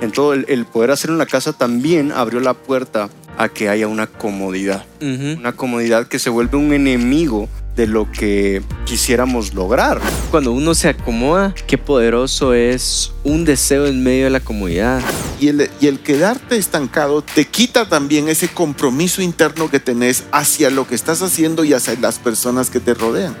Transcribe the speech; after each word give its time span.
En 0.00 0.12
todo 0.12 0.32
el, 0.32 0.46
el 0.48 0.64
poder 0.64 0.90
hacerlo 0.90 1.14
en 1.14 1.18
la 1.18 1.26
casa 1.26 1.52
también 1.52 2.12
abrió 2.12 2.40
la 2.40 2.54
puerta 2.54 3.10
a 3.40 3.48
que 3.48 3.68
haya 3.68 3.88
una 3.88 4.06
comodidad. 4.06 4.84
Una 5.00 5.52
comodidad 5.52 6.06
que 6.06 6.18
se 6.18 6.28
vuelve 6.28 6.58
un 6.58 6.74
enemigo 6.74 7.48
de 7.74 7.86
lo 7.86 8.10
que 8.12 8.62
quisiéramos 8.84 9.54
lograr. 9.54 9.98
Cuando 10.30 10.52
uno 10.52 10.74
se 10.74 10.90
acomoda, 10.90 11.54
qué 11.66 11.78
poderoso 11.78 12.52
es 12.52 13.12
un 13.24 13.46
deseo 13.46 13.86
en 13.86 14.02
medio 14.02 14.24
de 14.24 14.30
la 14.30 14.40
comodidad. 14.40 15.00
Y 15.40 15.48
el, 15.48 15.70
y 15.80 15.86
el 15.86 16.00
quedarte 16.00 16.58
estancado 16.58 17.22
te 17.22 17.46
quita 17.46 17.88
también 17.88 18.28
ese 18.28 18.48
compromiso 18.48 19.22
interno 19.22 19.70
que 19.70 19.80
tenés 19.80 20.24
hacia 20.32 20.68
lo 20.68 20.86
que 20.86 20.94
estás 20.94 21.22
haciendo 21.22 21.64
y 21.64 21.72
hacia 21.72 21.94
las 21.98 22.18
personas 22.18 22.68
que 22.68 22.80
te 22.80 22.92
rodean. 22.92 23.34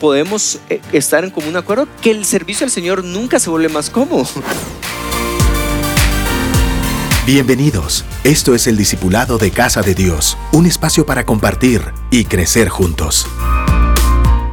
Podemos 0.00 0.60
eh, 0.70 0.80
estar 0.92 1.24
en 1.24 1.30
común 1.30 1.56
acuerdo 1.56 1.86
que 2.00 2.10
el 2.10 2.24
servicio 2.24 2.64
al 2.64 2.70
Señor 2.70 3.04
nunca 3.04 3.38
se 3.38 3.50
vuelve 3.50 3.68
más 3.68 3.90
cómodo. 3.90 4.26
Bienvenidos. 7.24 8.04
Esto 8.24 8.52
es 8.52 8.66
el 8.66 8.76
Discipulado 8.76 9.38
de 9.38 9.52
Casa 9.52 9.80
de 9.82 9.94
Dios, 9.94 10.36
un 10.52 10.66
espacio 10.66 11.06
para 11.06 11.24
compartir 11.24 11.80
y 12.10 12.24
crecer 12.24 12.68
juntos. 12.68 13.28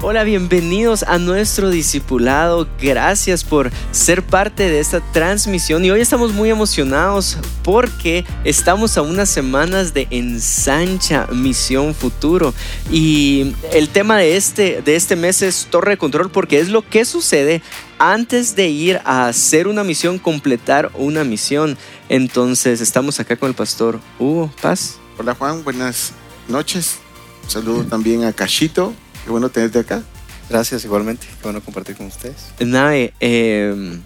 Hola, 0.02 0.24
bienvenidos 0.24 1.04
a 1.04 1.18
nuestro 1.18 1.70
discipulado. 1.70 2.70
Gracias 2.82 3.44
por 3.44 3.70
ser 3.92 4.24
parte 4.24 4.70
de 4.70 4.80
esta 4.80 5.02
transmisión. 5.12 5.84
Y 5.84 5.92
hoy 5.92 6.00
estamos 6.00 6.32
muy 6.32 6.50
emocionados 6.50 7.38
porque 7.64 8.24
estamos 8.46 8.98
a 8.98 9.02
unas 9.02 9.28
semanas 9.28 9.94
de 9.94 10.08
Ensancha 10.10 11.28
Misión 11.34 11.94
Futuro. 11.94 12.54
Y 12.90 13.54
el 13.74 13.90
tema 13.90 14.18
de 14.18 14.38
este, 14.38 14.82
de 14.82 14.96
este 14.96 15.18
mes 15.18 15.42
es 15.42 15.68
Torre 15.70 15.92
de 15.92 15.98
Control 15.98 16.32
porque 16.32 16.62
es 16.62 16.70
lo 16.70 16.82
que 16.82 17.04
sucede 17.04 17.62
antes 17.98 18.56
de 18.56 18.70
ir 18.70 19.02
a 19.04 19.28
hacer 19.28 19.68
una 19.68 19.84
misión, 19.84 20.18
completar 20.18 20.92
una 20.94 21.26
misión. 21.26 21.78
Entonces 22.08 22.80
estamos 22.80 23.20
acá 23.20 23.36
con 23.36 23.50
el 23.50 23.56
pastor 23.56 24.00
Hugo 24.18 24.50
Paz. 24.62 24.98
Hola 25.18 25.36
Juan, 25.36 25.62
buenas 25.66 26.14
noches. 26.48 27.00
Saludo 27.48 27.84
también 27.84 28.24
a 28.24 28.32
Cachito. 28.32 28.94
Qué 29.30 29.32
bueno 29.32 29.50
tenerte 29.50 29.78
acá. 29.78 30.02
Gracias 30.50 30.86
igualmente. 30.86 31.28
Qué 31.28 31.44
bueno 31.44 31.62
compartir 31.62 31.96
con 31.96 32.08
ustedes. 32.08 32.52
Nave, 32.62 33.14
eh, 33.20 34.00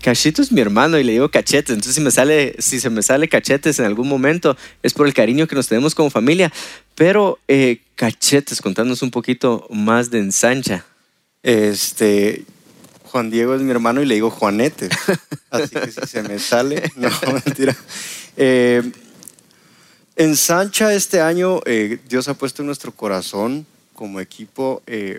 Cachito 0.00 0.40
es 0.40 0.50
mi 0.50 0.62
hermano 0.62 0.98
y 0.98 1.04
le 1.04 1.12
digo 1.12 1.30
cachetes. 1.30 1.74
Entonces, 1.74 1.94
si, 1.94 2.00
me 2.00 2.10
sale, 2.10 2.56
si 2.58 2.80
se 2.80 2.88
me 2.88 3.02
sale 3.02 3.28
cachetes 3.28 3.78
en 3.78 3.84
algún 3.84 4.08
momento, 4.08 4.56
es 4.82 4.94
por 4.94 5.06
el 5.06 5.12
cariño 5.12 5.46
que 5.46 5.54
nos 5.54 5.68
tenemos 5.68 5.94
como 5.94 6.08
familia. 6.08 6.50
Pero, 6.94 7.38
eh, 7.46 7.82
cachetes, 7.94 8.62
contanos 8.62 9.02
un 9.02 9.10
poquito 9.10 9.66
más 9.68 10.10
de 10.10 10.20
ensancha. 10.20 10.86
Este, 11.42 12.46
Juan 13.04 13.28
Diego 13.28 13.54
es 13.54 13.60
mi 13.60 13.70
hermano 13.70 14.00
y 14.00 14.06
le 14.06 14.14
digo 14.14 14.30
Juanete. 14.30 14.88
Así 15.50 15.74
que 15.74 15.90
si 15.90 16.06
se 16.06 16.22
me 16.22 16.38
sale, 16.38 16.90
no, 16.96 17.10
mentira. 17.44 17.76
Eh, 18.38 18.80
en 20.16 20.36
Sancha 20.36 20.94
este 20.94 21.20
año 21.20 21.60
eh, 21.66 21.98
Dios 22.08 22.28
ha 22.28 22.32
puesto 22.32 22.62
en 22.62 22.66
nuestro 22.66 22.92
corazón 22.92 23.66
como 23.98 24.20
equipo 24.20 24.80
eh, 24.86 25.18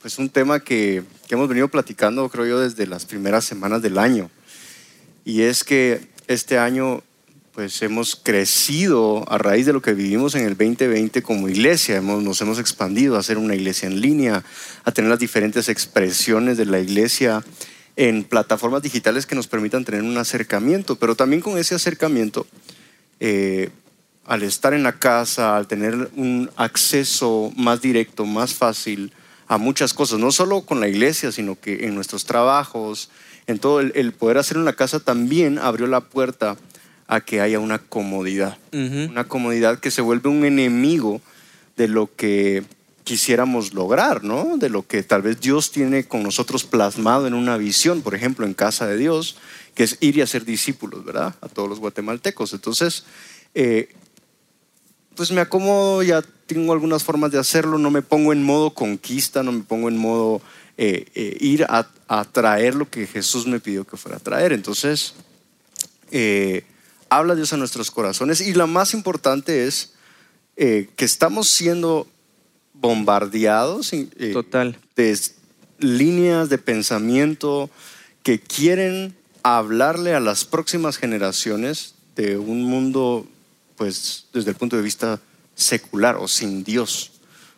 pues 0.00 0.20
un 0.20 0.30
tema 0.30 0.60
que, 0.60 1.02
que 1.26 1.34
hemos 1.34 1.48
venido 1.48 1.66
platicando 1.66 2.28
creo 2.28 2.46
yo 2.46 2.60
desde 2.60 2.86
las 2.86 3.06
primeras 3.06 3.44
semanas 3.44 3.82
del 3.82 3.98
año. 3.98 4.30
Y 5.24 5.42
es 5.42 5.64
que 5.64 6.06
este 6.28 6.56
año 6.56 7.02
pues 7.54 7.82
hemos 7.82 8.14
crecido 8.14 9.28
a 9.28 9.36
raíz 9.38 9.66
de 9.66 9.72
lo 9.72 9.82
que 9.82 9.94
vivimos 9.94 10.36
en 10.36 10.44
el 10.44 10.56
2020 10.56 11.22
como 11.22 11.48
iglesia. 11.48 11.96
Hemos, 11.96 12.22
nos 12.22 12.40
hemos 12.40 12.60
expandido 12.60 13.16
a 13.16 13.22
ser 13.24 13.36
una 13.36 13.56
iglesia 13.56 13.88
en 13.88 14.00
línea, 14.00 14.44
a 14.84 14.92
tener 14.92 15.10
las 15.10 15.18
diferentes 15.18 15.68
expresiones 15.68 16.56
de 16.56 16.66
la 16.66 16.78
iglesia 16.78 17.42
en 17.96 18.22
plataformas 18.22 18.82
digitales 18.82 19.26
que 19.26 19.34
nos 19.34 19.48
permitan 19.48 19.84
tener 19.84 20.02
un 20.02 20.16
acercamiento, 20.18 20.94
pero 20.96 21.16
también 21.16 21.42
con 21.42 21.58
ese 21.58 21.74
acercamiento, 21.74 22.46
eh, 23.18 23.70
al 24.26 24.42
estar 24.42 24.74
en 24.74 24.82
la 24.82 24.98
casa, 24.98 25.56
al 25.56 25.66
tener 25.66 26.10
un 26.16 26.50
acceso 26.56 27.52
más 27.56 27.80
directo, 27.80 28.24
más 28.24 28.54
fácil 28.54 29.12
a 29.46 29.58
muchas 29.58 29.92
cosas, 29.92 30.18
no 30.18 30.32
solo 30.32 30.62
con 30.62 30.80
la 30.80 30.88
iglesia, 30.88 31.30
sino 31.30 31.58
que 31.60 31.86
en 31.86 31.94
nuestros 31.94 32.24
trabajos, 32.24 33.10
en 33.46 33.58
todo 33.58 33.80
el, 33.80 33.92
el 33.94 34.12
poder 34.12 34.38
hacerlo 34.38 34.62
en 34.62 34.66
la 34.66 34.72
casa 34.72 35.00
también 35.00 35.58
abrió 35.58 35.86
la 35.86 36.00
puerta 36.00 36.56
a 37.06 37.20
que 37.20 37.40
haya 37.40 37.58
una 37.58 37.78
comodidad, 37.78 38.56
una 38.72 39.24
comodidad 39.24 39.78
que 39.78 39.90
se 39.90 40.00
vuelve 40.00 40.30
un 40.30 40.44
enemigo 40.44 41.20
de 41.76 41.88
lo 41.88 42.14
que 42.14 42.64
quisiéramos 43.04 43.74
lograr, 43.74 44.24
¿no? 44.24 44.56
De 44.56 44.70
lo 44.70 44.86
que 44.86 45.02
tal 45.02 45.20
vez 45.20 45.40
Dios 45.40 45.70
tiene 45.70 46.04
con 46.04 46.22
nosotros 46.22 46.64
plasmado 46.64 47.26
en 47.26 47.34
una 47.34 47.58
visión, 47.58 48.00
por 48.00 48.14
ejemplo, 48.14 48.46
en 48.46 48.54
casa 48.54 48.86
de 48.86 48.96
Dios, 48.96 49.36
que 49.74 49.84
es 49.84 49.98
ir 50.00 50.16
y 50.16 50.22
hacer 50.22 50.46
discípulos, 50.46 51.04
¿verdad? 51.04 51.34
A 51.42 51.48
todos 51.48 51.68
los 51.68 51.80
guatemaltecos. 51.80 52.54
Entonces, 52.54 53.04
eh, 53.54 53.90
pues 55.16 55.30
me 55.30 55.40
acomodo, 55.40 56.02
ya 56.02 56.22
tengo 56.46 56.72
algunas 56.72 57.04
formas 57.04 57.30
de 57.32 57.38
hacerlo, 57.38 57.78
no 57.78 57.90
me 57.90 58.02
pongo 58.02 58.32
en 58.32 58.42
modo 58.42 58.70
conquista, 58.70 59.42
no 59.42 59.52
me 59.52 59.62
pongo 59.62 59.88
en 59.88 59.96
modo 59.96 60.42
eh, 60.76 61.06
eh, 61.14 61.36
ir 61.40 61.64
a, 61.64 61.88
a 62.08 62.24
traer 62.24 62.74
lo 62.74 62.90
que 62.90 63.06
Jesús 63.06 63.46
me 63.46 63.60
pidió 63.60 63.86
que 63.86 63.96
fuera 63.96 64.18
a 64.18 64.20
traer. 64.20 64.52
Entonces, 64.52 65.14
eh, 66.10 66.64
habla 67.08 67.34
Dios 67.34 67.52
a 67.52 67.56
nuestros 67.56 67.90
corazones 67.90 68.40
y 68.40 68.54
la 68.54 68.66
más 68.66 68.94
importante 68.94 69.66
es 69.66 69.92
que 70.56 70.92
estamos 70.98 71.48
siendo 71.48 72.06
bombardeados 72.74 73.90
Total. 74.32 74.78
de 74.94 75.18
líneas 75.78 76.48
de 76.48 76.58
pensamiento 76.58 77.70
que 78.22 78.38
quieren 78.38 79.16
hablarle 79.42 80.14
a 80.14 80.20
las 80.20 80.44
próximas 80.44 80.96
generaciones 80.96 81.94
de 82.16 82.38
un 82.38 82.62
mundo, 82.62 83.26
pues 83.76 84.26
desde 84.32 84.50
el 84.50 84.56
punto 84.56 84.76
de 84.76 84.82
vista 84.82 85.20
secular 85.54 86.16
o 86.16 86.28
sin 86.28 86.64
Dios, 86.64 87.12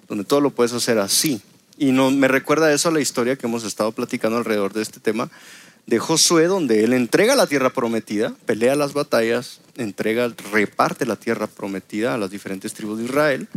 donde 0.08 0.24
todo 0.24 0.40
lo 0.40 0.50
puedes 0.50 0.72
hacer 0.72 0.98
así. 0.98 1.40
Y 1.78 1.92
no, 1.92 2.10
me 2.10 2.28
recuerda 2.28 2.72
eso 2.72 2.88
a 2.88 2.92
la 2.92 3.00
historia 3.00 3.36
que 3.36 3.46
hemos 3.46 3.64
estado 3.64 3.92
platicando 3.92 4.38
alrededor 4.38 4.72
de 4.72 4.82
este 4.82 5.00
tema 5.00 5.30
de 5.86 5.98
Josué, 5.98 6.46
donde 6.46 6.84
él 6.84 6.92
entrega 6.92 7.36
la 7.36 7.46
tierra 7.46 7.70
prometida, 7.70 8.34
pelea 8.44 8.74
las 8.74 8.92
batallas, 8.92 9.60
entrega, 9.76 10.32
reparte 10.52 11.06
la 11.06 11.16
tierra 11.16 11.46
prometida 11.46 12.14
a 12.14 12.18
las 12.18 12.30
diferentes 12.30 12.74
tribus 12.74 12.98
de 12.98 13.04
Israel 13.04 13.48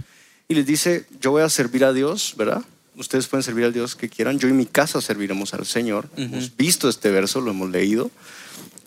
y 0.48 0.56
les 0.56 0.66
dice, 0.66 1.06
yo 1.20 1.32
voy 1.32 1.42
a 1.42 1.50
servir 1.50 1.86
a 1.86 1.94
Dios, 1.94 2.36
¿verdad? 2.38 2.64
Ustedes 2.96 3.28
pueden 3.28 3.44
servir 3.44 3.66
al 3.66 3.74
Dios 3.74 3.96
que 3.96 4.10
quieran, 4.10 4.40
yo 4.40 4.48
y 4.48 4.54
mi 4.54 4.66
casa 4.66 5.00
serviremos 5.02 5.54
al 5.54 5.66
Señor. 5.66 6.10
Hemos 6.18 6.56
visto 6.56 6.90
este 6.90 7.10
verso, 7.12 7.40
lo 7.40 7.52
hemos 7.52 7.70
leído. 7.70 8.12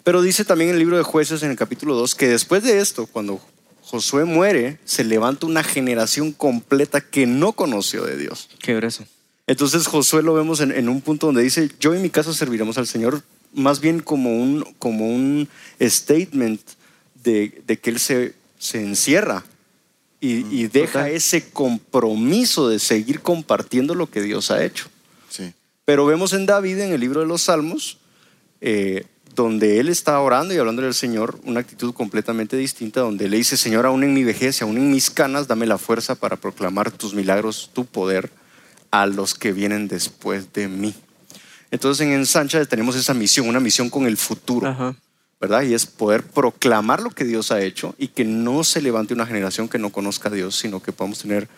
Pero 0.05 0.23
dice 0.23 0.45
también 0.45 0.71
en 0.71 0.75
el 0.75 0.81
libro 0.81 0.97
de 0.97 1.03
jueces 1.03 1.43
en 1.43 1.51
el 1.51 1.57
capítulo 1.57 1.95
2 1.95 2.15
que 2.15 2.29
después 2.29 2.63
de 2.63 2.81
esto, 2.81 3.07
cuando 3.07 3.41
Josué 3.93 4.25
muere, 4.25 4.79
se 4.87 5.05
levanta 5.05 5.45
una 5.45 5.63
generación 5.63 6.33
completa 6.33 7.03
que 7.03 7.27
no 7.27 7.53
conoció 7.53 8.07
de 8.07 8.17
Dios. 8.17 8.49
Qué 8.59 8.75
grueso. 8.75 9.05
Entonces 9.47 9.87
Josué 9.87 10.23
lo 10.23 10.33
vemos 10.33 10.61
en, 10.61 10.73
en 10.73 10.89
un 10.89 11.03
punto 11.03 11.27
donde 11.27 11.43
dice, 11.43 11.71
yo 11.79 11.95
y 11.95 11.99
mi 11.99 12.09
casa 12.09 12.33
serviremos 12.33 12.79
al 12.79 12.87
Señor, 12.87 13.23
más 13.53 13.81
bien 13.81 14.01
como 14.01 14.35
un, 14.35 14.65
como 14.79 15.15
un 15.15 15.47
statement 15.79 16.63
de, 17.23 17.63
de 17.67 17.79
que 17.81 17.91
Él 17.91 18.01
se, 18.01 18.35
se 18.59 18.81
encierra 18.81 19.45
y, 20.23 20.47
y 20.51 20.69
deja 20.69 21.01
total. 21.01 21.11
ese 21.11 21.51
compromiso 21.51 22.71
de 22.71 22.79
seguir 22.79 23.21
compartiendo 23.21 23.95
lo 23.95 24.11
que 24.11 24.23
Dios 24.23 24.51
ha 24.51 24.65
hecho. 24.65 24.87
Sí. 25.29 25.53
Pero 25.85 26.07
vemos 26.07 26.33
en 26.33 26.47
David, 26.47 26.79
en 26.79 26.93
el 26.95 27.01
libro 27.03 27.21
de 27.21 27.27
los 27.27 27.43
Salmos, 27.43 27.99
eh, 28.63 29.05
donde 29.35 29.81
él 29.81 29.89
está 29.89 30.19
orando 30.21 30.53
y 30.55 30.59
hablando 30.59 30.83
del 30.83 30.95
Señor, 30.95 31.39
una 31.45 31.61
actitud 31.61 31.95
completamente 31.95 32.57
distinta, 32.57 33.01
donde 33.01 33.29
le 33.29 33.37
dice, 33.37 33.57
Señor, 33.57 33.87
aún 33.87 34.05
en 34.05 34.15
mi 34.15 34.25
vejez 34.25 34.61
y 34.61 34.65
aún 34.65 34.77
en 34.77 34.91
mis 34.91 35.11
canas, 35.11 35.49
dame 35.49 35.67
la 35.67 35.79
fuerza 35.79 36.15
para 36.15 36.37
proclamar 36.37 36.91
tus 36.91 37.15
milagros, 37.15 37.71
tu 37.73 37.85
poder 37.85 38.31
a 38.91 39.07
los 39.07 39.35
que 39.35 39.53
vienen 39.53 39.89
después 39.89 40.53
de 40.53 40.69
mí. 40.69 40.95
Entonces 41.71 42.07
en 42.07 42.13
Ensancha 42.13 42.65
tenemos 42.67 42.97
esa 42.97 43.15
misión, 43.15 43.49
una 43.49 43.61
misión 43.61 43.89
con 43.89 44.07
el 44.07 44.17
futuro. 44.17 44.69
Ajá. 44.69 44.95
¿verdad? 45.41 45.63
Y 45.63 45.75
es 45.75 45.87
poder 45.87 46.23
proclamar 46.23 47.03
lo 47.03 47.11
que 47.11 47.25
Dios 47.25 47.51
ha 47.51 47.61
hecho 47.61 47.97
y 47.99 48.07
que 48.07 48.25
no 48.25 48.63
se 48.63 48.81
levante 48.81 49.13
una 49.13 49.27
generación 49.27 49.69
que 49.69 49.77
no 49.77 49.91
conozca 49.91 50.29
a 50.29 50.33
Dios, 50.33 50.57
sino 50.57 50.81
que 50.81 50.93
podamos 50.93 51.19
tener 51.19 51.49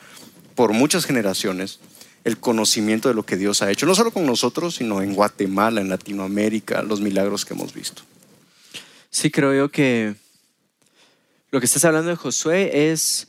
por 0.55 0.73
muchas 0.73 1.05
generaciones 1.05 1.81
el 2.25 2.39
conocimiento 2.39 3.09
de 3.09 3.15
lo 3.15 3.25
que 3.25 3.37
Dios 3.37 3.63
ha 3.63 3.71
hecho, 3.71 3.87
no 3.87 3.95
solo 3.95 4.11
con 4.11 4.25
nosotros, 4.27 4.77
sino 4.77 5.03
en 5.03 5.15
Guatemala, 5.15 5.81
en 5.81 5.91
Latinoamérica, 5.91 6.83
los 6.83 7.01
milagros 7.01 7.45
que 7.45 7.55
hemos 7.55 7.75
visto. 7.75 8.03
Sí, 9.11 9.31
creo 9.31 9.55
yo 9.55 9.69
que 9.71 10.15
lo 11.51 11.61
que 11.61 11.67
estás 11.67 11.85
hablando 11.85 12.11
de 12.11 12.17
Josué 12.17 12.91
es 12.91 13.29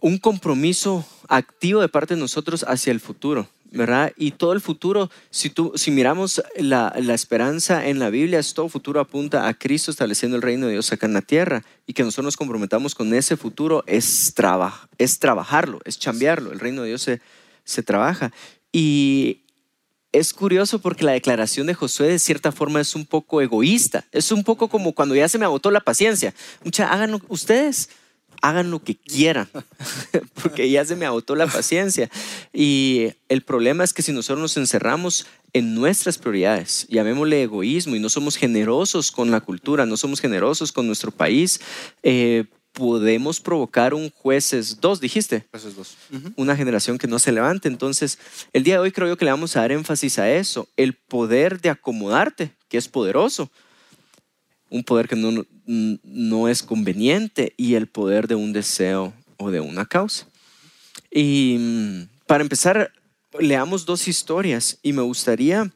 un 0.00 0.18
compromiso 0.18 1.04
activo 1.28 1.80
de 1.80 1.88
parte 1.88 2.14
de 2.14 2.20
nosotros 2.20 2.64
hacia 2.66 2.92
el 2.92 3.00
futuro, 3.00 3.48
¿verdad? 3.72 4.12
Y 4.16 4.32
todo 4.32 4.52
el 4.52 4.60
futuro, 4.60 5.10
si, 5.30 5.50
tú, 5.50 5.72
si 5.76 5.90
miramos 5.90 6.42
la, 6.56 6.94
la 7.00 7.14
esperanza 7.14 7.86
en 7.86 7.98
la 7.98 8.10
Biblia, 8.10 8.38
es 8.38 8.54
todo 8.54 8.68
futuro 8.68 9.00
apunta 9.00 9.48
a 9.48 9.54
Cristo 9.54 9.90
estableciendo 9.90 10.36
el 10.36 10.42
reino 10.42 10.66
de 10.66 10.72
Dios 10.72 10.92
acá 10.92 11.06
en 11.06 11.14
la 11.14 11.22
tierra 11.22 11.64
y 11.86 11.94
que 11.94 12.02
nosotros 12.02 12.26
nos 12.26 12.36
comprometamos 12.36 12.94
con 12.94 13.12
ese 13.14 13.36
futuro 13.36 13.82
es, 13.86 14.34
traba, 14.34 14.88
es 14.98 15.18
trabajarlo, 15.18 15.80
es 15.84 15.98
chambearlo, 15.98 16.52
el 16.52 16.60
reino 16.60 16.82
de 16.82 16.88
Dios 16.88 17.02
se, 17.02 17.20
se 17.64 17.82
trabaja. 17.82 18.32
Y 18.72 19.42
es 20.12 20.34
curioso 20.34 20.78
porque 20.78 21.04
la 21.04 21.12
declaración 21.12 21.66
de 21.66 21.74
Josué 21.74 22.08
de 22.08 22.18
cierta 22.18 22.52
forma 22.52 22.80
es 22.80 22.94
un 22.94 23.06
poco 23.06 23.40
egoísta. 23.40 24.04
Es 24.12 24.30
un 24.30 24.44
poco 24.44 24.68
como 24.68 24.92
cuando 24.92 25.14
ya 25.14 25.28
se 25.28 25.38
me 25.38 25.46
agotó 25.46 25.70
la 25.70 25.80
paciencia. 25.80 26.34
Mucha, 26.62 26.92
háganlo 26.92 27.20
ustedes, 27.28 27.88
hagan 28.42 28.70
lo 28.70 28.80
que 28.80 28.96
quieran, 28.96 29.48
porque 30.42 30.68
ya 30.70 30.84
se 30.84 30.96
me 30.96 31.06
agotó 31.06 31.34
la 31.34 31.46
paciencia. 31.46 32.10
Y 32.52 33.12
el 33.28 33.42
problema 33.42 33.84
es 33.84 33.94
que 33.94 34.02
si 34.02 34.12
nosotros 34.12 34.40
nos 34.40 34.56
encerramos 34.56 35.26
en 35.54 35.74
nuestras 35.74 36.18
prioridades, 36.18 36.86
llamémosle 36.90 37.42
egoísmo, 37.42 37.96
y 37.96 38.00
no 38.00 38.10
somos 38.10 38.36
generosos 38.36 39.10
con 39.10 39.30
la 39.30 39.40
cultura, 39.40 39.86
no 39.86 39.96
somos 39.96 40.20
generosos 40.20 40.72
con 40.72 40.86
nuestro 40.86 41.12
país, 41.12 41.60
eh, 42.02 42.44
podemos 42.72 43.40
provocar 43.40 43.94
un 43.94 44.10
jueces 44.10 44.80
dos, 44.80 45.00
dijiste. 45.00 45.46
Jueces 45.50 45.76
dos. 45.76 45.96
Una 46.36 46.56
generación 46.56 46.98
que 46.98 47.06
no 47.06 47.18
se 47.18 47.32
levante. 47.32 47.68
Entonces, 47.68 48.18
el 48.52 48.64
día 48.64 48.74
de 48.74 48.80
hoy 48.80 48.92
creo 48.92 49.08
yo 49.08 49.16
que 49.16 49.24
le 49.24 49.30
vamos 49.30 49.56
a 49.56 49.60
dar 49.60 49.72
énfasis 49.72 50.18
a 50.18 50.30
eso, 50.30 50.68
el 50.76 50.94
poder 50.94 51.60
de 51.60 51.70
acomodarte, 51.70 52.52
que 52.68 52.78
es 52.78 52.88
poderoso, 52.88 53.50
un 54.72 54.84
poder 54.84 55.06
que 55.06 55.16
no, 55.16 55.44
no 55.66 56.48
es 56.48 56.62
conveniente 56.62 57.52
y 57.58 57.74
el 57.74 57.88
poder 57.88 58.26
de 58.26 58.34
un 58.34 58.54
deseo 58.54 59.12
o 59.36 59.50
de 59.50 59.60
una 59.60 59.84
causa. 59.84 60.26
Y 61.10 61.56
mm, 61.58 62.02
para 62.26 62.42
empezar, 62.42 62.90
leamos 63.38 63.84
dos 63.84 64.08
historias 64.08 64.78
y 64.82 64.94
me 64.94 65.02
gustaría... 65.02 65.70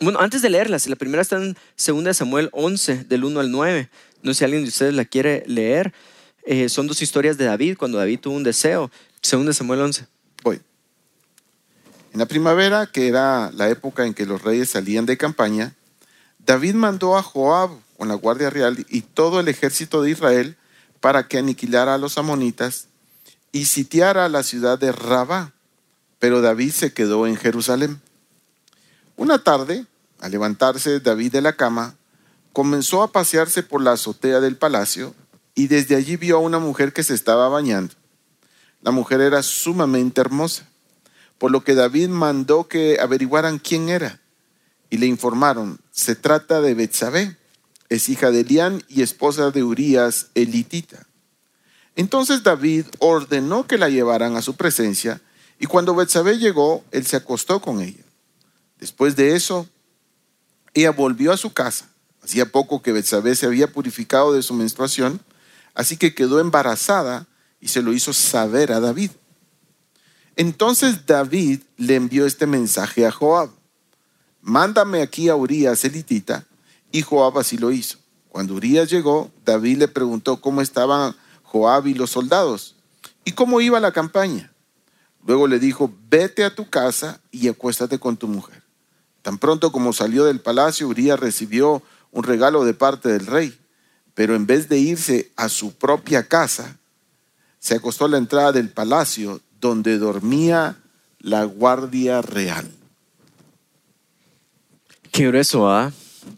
Bueno, 0.00 0.20
antes 0.20 0.40
de 0.40 0.50
leerlas, 0.50 0.86
la 0.86 0.94
primera 0.94 1.20
está 1.20 1.36
en 1.36 1.56
2 1.84 2.16
Samuel 2.16 2.48
11, 2.52 3.04
del 3.04 3.24
1 3.24 3.40
al 3.40 3.50
9. 3.50 3.90
No 4.22 4.32
sé 4.32 4.38
si 4.38 4.44
alguien 4.44 4.62
de 4.62 4.68
ustedes 4.68 4.94
la 4.94 5.04
quiere 5.04 5.42
leer. 5.46 5.92
Eh, 6.44 6.68
son 6.68 6.86
dos 6.86 7.02
historias 7.02 7.36
de 7.38 7.46
David, 7.46 7.76
cuando 7.76 7.98
David 7.98 8.20
tuvo 8.20 8.36
un 8.36 8.44
deseo. 8.44 8.90
Según 9.20 9.52
Samuel 9.52 9.80
11. 9.80 10.06
Voy. 10.44 10.60
En 12.12 12.20
la 12.20 12.26
primavera, 12.26 12.86
que 12.86 13.08
era 13.08 13.50
la 13.52 13.68
época 13.68 14.06
en 14.06 14.14
que 14.14 14.26
los 14.26 14.42
reyes 14.42 14.70
salían 14.70 15.06
de 15.06 15.16
campaña, 15.16 15.74
David 16.46 16.74
mandó 16.74 17.16
a 17.16 17.22
Joab 17.22 17.70
con 17.96 18.08
la 18.08 18.14
guardia 18.14 18.50
real 18.50 18.84
y 18.88 19.02
todo 19.02 19.40
el 19.40 19.48
ejército 19.48 20.02
de 20.02 20.10
Israel 20.10 20.56
para 21.00 21.28
que 21.28 21.38
aniquilara 21.38 21.94
a 21.94 21.98
los 21.98 22.18
amonitas 22.18 22.88
y 23.52 23.66
sitiara 23.66 24.28
la 24.28 24.42
ciudad 24.42 24.78
de 24.78 24.92
Rabá. 24.92 25.52
Pero 26.18 26.40
David 26.40 26.72
se 26.72 26.92
quedó 26.92 27.26
en 27.26 27.36
Jerusalén. 27.36 28.00
Una 29.16 29.42
tarde, 29.42 29.86
al 30.20 30.30
levantarse 30.30 31.00
David 31.00 31.32
de 31.32 31.42
la 31.42 31.56
cama, 31.56 31.94
comenzó 32.52 33.02
a 33.02 33.12
pasearse 33.12 33.62
por 33.62 33.82
la 33.82 33.92
azotea 33.92 34.40
del 34.40 34.56
palacio 34.56 35.14
y 35.54 35.66
desde 35.66 35.96
allí 35.96 36.16
vio 36.16 36.36
a 36.36 36.40
una 36.40 36.58
mujer 36.58 36.92
que 36.92 37.02
se 37.02 37.14
estaba 37.14 37.48
bañando. 37.48 37.94
La 38.82 38.90
mujer 38.90 39.20
era 39.20 39.42
sumamente 39.42 40.20
hermosa, 40.20 40.66
por 41.38 41.50
lo 41.50 41.64
que 41.64 41.74
David 41.74 42.08
mandó 42.08 42.66
que 42.66 42.98
averiguaran 43.00 43.58
quién 43.58 43.88
era 43.88 44.19
y 44.90 44.98
le 44.98 45.06
informaron, 45.06 45.80
se 45.90 46.16
trata 46.16 46.60
de 46.60 46.74
Betsabé, 46.74 47.36
es 47.88 48.08
hija 48.08 48.30
de 48.30 48.40
Elián 48.40 48.82
y 48.88 49.02
esposa 49.02 49.50
de 49.50 49.64
Urías 49.64 50.28
elitita. 50.34 51.06
Entonces 51.96 52.42
David 52.42 52.86
ordenó 52.98 53.66
que 53.66 53.78
la 53.78 53.88
llevaran 53.88 54.36
a 54.36 54.42
su 54.42 54.56
presencia 54.56 55.20
y 55.58 55.66
cuando 55.66 55.94
Betsabé 55.94 56.38
llegó, 56.38 56.84
él 56.90 57.06
se 57.06 57.16
acostó 57.16 57.60
con 57.60 57.80
ella. 57.80 58.04
Después 58.78 59.16
de 59.16 59.34
eso, 59.34 59.68
ella 60.74 60.90
volvió 60.90 61.32
a 61.32 61.36
su 61.36 61.52
casa 61.52 61.90
Hacía 62.22 62.46
poco 62.46 62.82
que 62.82 62.92
Betsabé 62.92 63.34
se 63.34 63.46
había 63.46 63.72
purificado 63.72 64.32
de 64.32 64.42
su 64.42 64.54
menstruación, 64.54 65.20
así 65.74 65.96
que 65.96 66.14
quedó 66.14 66.40
embarazada 66.40 67.26
y 67.60 67.68
se 67.68 67.82
lo 67.82 67.92
hizo 67.92 68.12
saber 68.12 68.72
a 68.72 68.80
David. 68.80 69.10
Entonces 70.36 71.06
David 71.06 71.60
le 71.76 71.96
envió 71.96 72.26
este 72.26 72.46
mensaje 72.46 73.06
a 73.06 73.10
Joab. 73.10 73.50
Mándame 74.42 75.02
aquí 75.02 75.28
a 75.28 75.36
Urias 75.36 75.84
elitita. 75.84 76.46
Y 76.92 77.02
Joab 77.02 77.38
así 77.38 77.56
lo 77.56 77.70
hizo. 77.70 77.98
Cuando 78.28 78.54
Urias 78.54 78.90
llegó, 78.90 79.30
David 79.44 79.78
le 79.78 79.88
preguntó 79.88 80.40
cómo 80.40 80.60
estaban 80.60 81.14
Joab 81.42 81.86
y 81.86 81.94
los 81.94 82.10
soldados 82.10 82.76
y 83.24 83.32
cómo 83.32 83.60
iba 83.60 83.80
la 83.80 83.92
campaña. 83.92 84.52
Luego 85.26 85.46
le 85.46 85.58
dijo, 85.58 85.92
vete 86.08 86.44
a 86.44 86.54
tu 86.54 86.68
casa 86.68 87.20
y 87.30 87.48
acuéstate 87.48 87.98
con 87.98 88.16
tu 88.16 88.28
mujer. 88.28 88.62
Tan 89.22 89.38
pronto 89.38 89.70
como 89.70 89.92
salió 89.92 90.24
del 90.24 90.40
palacio, 90.40 90.88
Urias 90.88 91.20
recibió 91.20 91.82
un 92.10 92.24
regalo 92.24 92.64
de 92.64 92.74
parte 92.74 93.08
del 93.10 93.26
rey, 93.26 93.58
pero 94.14 94.34
en 94.34 94.46
vez 94.46 94.68
de 94.68 94.78
irse 94.78 95.30
a 95.36 95.48
su 95.48 95.74
propia 95.74 96.26
casa, 96.26 96.78
se 97.58 97.74
acostó 97.74 98.06
a 98.06 98.08
la 98.08 98.18
entrada 98.18 98.52
del 98.52 98.70
palacio 98.70 99.40
donde 99.60 99.98
dormía 99.98 100.76
la 101.18 101.44
guardia 101.44 102.22
real. 102.22 102.70
Qué 105.12 105.26
grueso, 105.26 105.68
¿ah? 105.68 105.92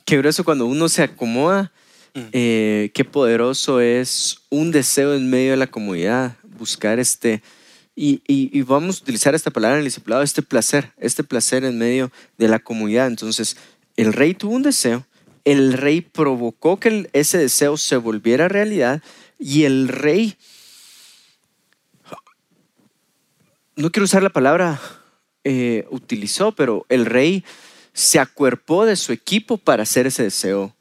Qué 0.05 0.17
grueso 0.17 0.45
cuando 0.45 0.67
uno 0.67 0.89
se 0.89 1.03
acomoda. 1.03 1.73
Mm. 2.15 2.21
Eh, 2.33 2.91
qué 2.95 3.05
poderoso 3.05 3.81
es 3.81 4.39
un 4.51 4.71
deseo 4.71 5.15
en 5.15 5.31
medio 5.31 5.53
de 5.53 5.57
la 5.57 5.67
comunidad, 5.67 6.37
buscar 6.59 6.99
este, 6.99 7.43
y, 7.97 8.23
y, 8.27 8.63
vamos 8.63 8.99
a 8.99 9.03
utilizar 9.03 9.35
esta 9.35 9.51
palabra 9.51 9.77
en 9.77 9.81
el 9.81 9.87
discipulado, 9.87 10.23
este 10.23 10.43
placer, 10.43 10.93
este 10.99 11.25
placer 11.25 11.65
en 11.65 11.79
medio 11.79 12.11
de 12.37 12.49
la 12.49 12.59
comunidad. 12.59 13.07
Entonces, 13.07 13.57
el 13.97 14.13
rey 14.13 14.35
tuvo 14.35 14.55
un 14.55 14.63
deseo, 14.63 15.07
el 15.45 15.73
rey 15.73 16.01
provocó 16.01 16.79
que 16.79 17.09
ese 17.13 17.39
deseo 17.39 17.77
se 17.77 17.97
volviera 17.97 18.49
realidad 18.49 19.03
y 19.39 19.65
el 19.65 19.89
rey, 19.89 20.37
no 23.77 23.91
quiero 23.91 24.05
usar 24.05 24.23
la 24.23 24.31
palabra 24.31 24.81
eh, 25.45 25.87
utilizó, 25.91 26.53
pero 26.53 26.87
el 26.89 27.05
rey 27.07 27.45
se 27.93 28.19
acuerpó 28.19 28.87
de 28.87 28.97
su 28.97 29.13
equipo 29.13 29.59
para 29.59 29.83
hacer 29.83 30.07
ese 30.07 30.25
deseo 30.25 30.75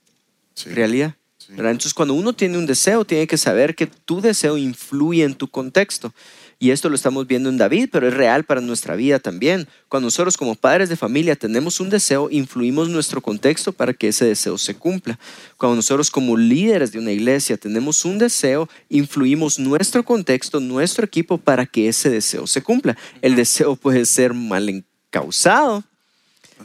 realidad. 0.66 1.16
Entonces, 1.50 1.94
cuando 1.94 2.14
uno 2.14 2.34
tiene 2.34 2.58
un 2.58 2.66
deseo, 2.66 3.04
tiene 3.04 3.28
que 3.28 3.38
saber 3.38 3.76
que 3.76 3.88
tu 3.88 4.22
deseo 4.22 4.58
influye 4.58 5.24
en 5.24 5.36
tu 5.36 5.50
contexto. 5.50 6.14
Y 6.60 6.70
esto 6.70 6.90
lo 6.90 6.96
estamos 6.96 7.28
viendo 7.28 7.50
en 7.50 7.58
David, 7.58 7.90
pero 7.92 8.08
es 8.08 8.14
real 8.14 8.46
para 8.46 8.62
nuestra 8.62 8.96
vida 8.96 9.20
también. 9.20 9.68
Cuando 9.90 10.08
nosotros 10.08 10.38
como 10.38 10.56
padres 10.56 10.90
de 10.90 10.96
familia 10.96 11.36
tenemos 11.36 11.80
un 11.80 11.90
deseo, 11.90 12.30
influimos 12.30 12.88
nuestro 12.88 13.20
contexto 13.20 13.74
para 13.74 13.94
que 13.94 14.10
ese 14.10 14.26
deseo 14.26 14.58
se 14.58 14.76
cumpla. 14.76 15.20
Cuando 15.58 15.78
nosotros 15.78 16.12
como 16.12 16.38
líderes 16.38 16.92
de 16.92 17.00
una 17.00 17.12
iglesia 17.12 17.58
tenemos 17.58 18.06
un 18.06 18.20
deseo, 18.20 18.70
influimos 18.90 19.58
nuestro 19.58 20.04
contexto, 20.04 20.60
nuestro 20.60 21.04
equipo 21.04 21.40
para 21.40 21.66
que 21.66 21.88
ese 21.90 22.10
deseo 22.12 22.46
se 22.46 22.62
cumpla. 22.62 22.96
El 23.22 23.36
deseo 23.36 23.76
puede 23.76 24.06
ser 24.06 24.34
mal 24.34 24.70
encausado 24.70 25.84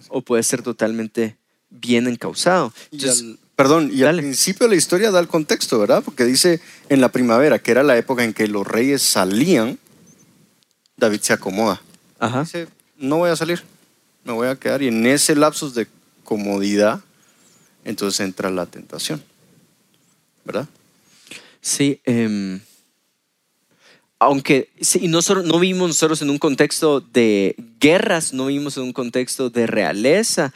o 0.09 0.23
puede 0.23 0.43
ser 0.43 0.63
totalmente 0.63 1.37
bien 1.71 2.07
encausado. 2.07 2.73
Perdón, 3.57 3.91
y 3.93 4.03
al 4.03 4.19
principio 4.19 4.67
de 4.67 4.71
la 4.71 4.77
historia 4.77 5.11
da 5.11 5.19
el 5.19 5.29
contexto, 5.29 5.79
¿verdad? 5.79 6.03
Porque 6.05 6.25
dice 6.25 6.61
en 6.91 7.01
la 7.01 7.11
primavera, 7.11 7.59
que 7.59 7.71
era 7.71 7.83
la 7.83 7.97
época 7.97 8.23
en 8.23 8.35
que 8.35 8.47
los 8.49 8.67
reyes 8.67 9.03
salían, 9.03 9.79
David 10.97 11.21
se 11.21 11.33
acomoda. 11.33 11.81
Ajá. 12.19 12.43
Dice, 12.43 12.69
no 12.99 13.17
voy 13.17 13.31
a 13.31 13.37
salir, 13.37 13.63
me 14.25 14.33
voy 14.33 14.49
a 14.49 14.57
quedar. 14.57 14.83
Y 14.83 14.89
en 14.89 15.07
ese 15.07 15.35
lapsus 15.35 15.75
de 15.75 15.87
comodidad, 16.23 17.01
entonces 17.85 18.21
entra 18.21 18.51
la 18.51 18.67
tentación. 18.67 19.23
¿Verdad? 20.45 20.69
Sí. 21.63 22.01
Em, 22.05 22.61
aunque 24.19 24.71
sí, 24.81 25.09
no, 25.09 25.21
no 25.45 25.59
vivimos 25.59 25.89
nosotros 25.89 26.23
en 26.23 26.31
un 26.31 26.39
contexto 26.39 27.01
de 27.01 27.57
guerras, 27.81 28.33
no 28.33 28.47
vivimos 28.47 28.77
en 28.77 28.85
un 28.85 28.93
contexto 28.93 29.51
de 29.51 29.67
realeza, 29.67 30.53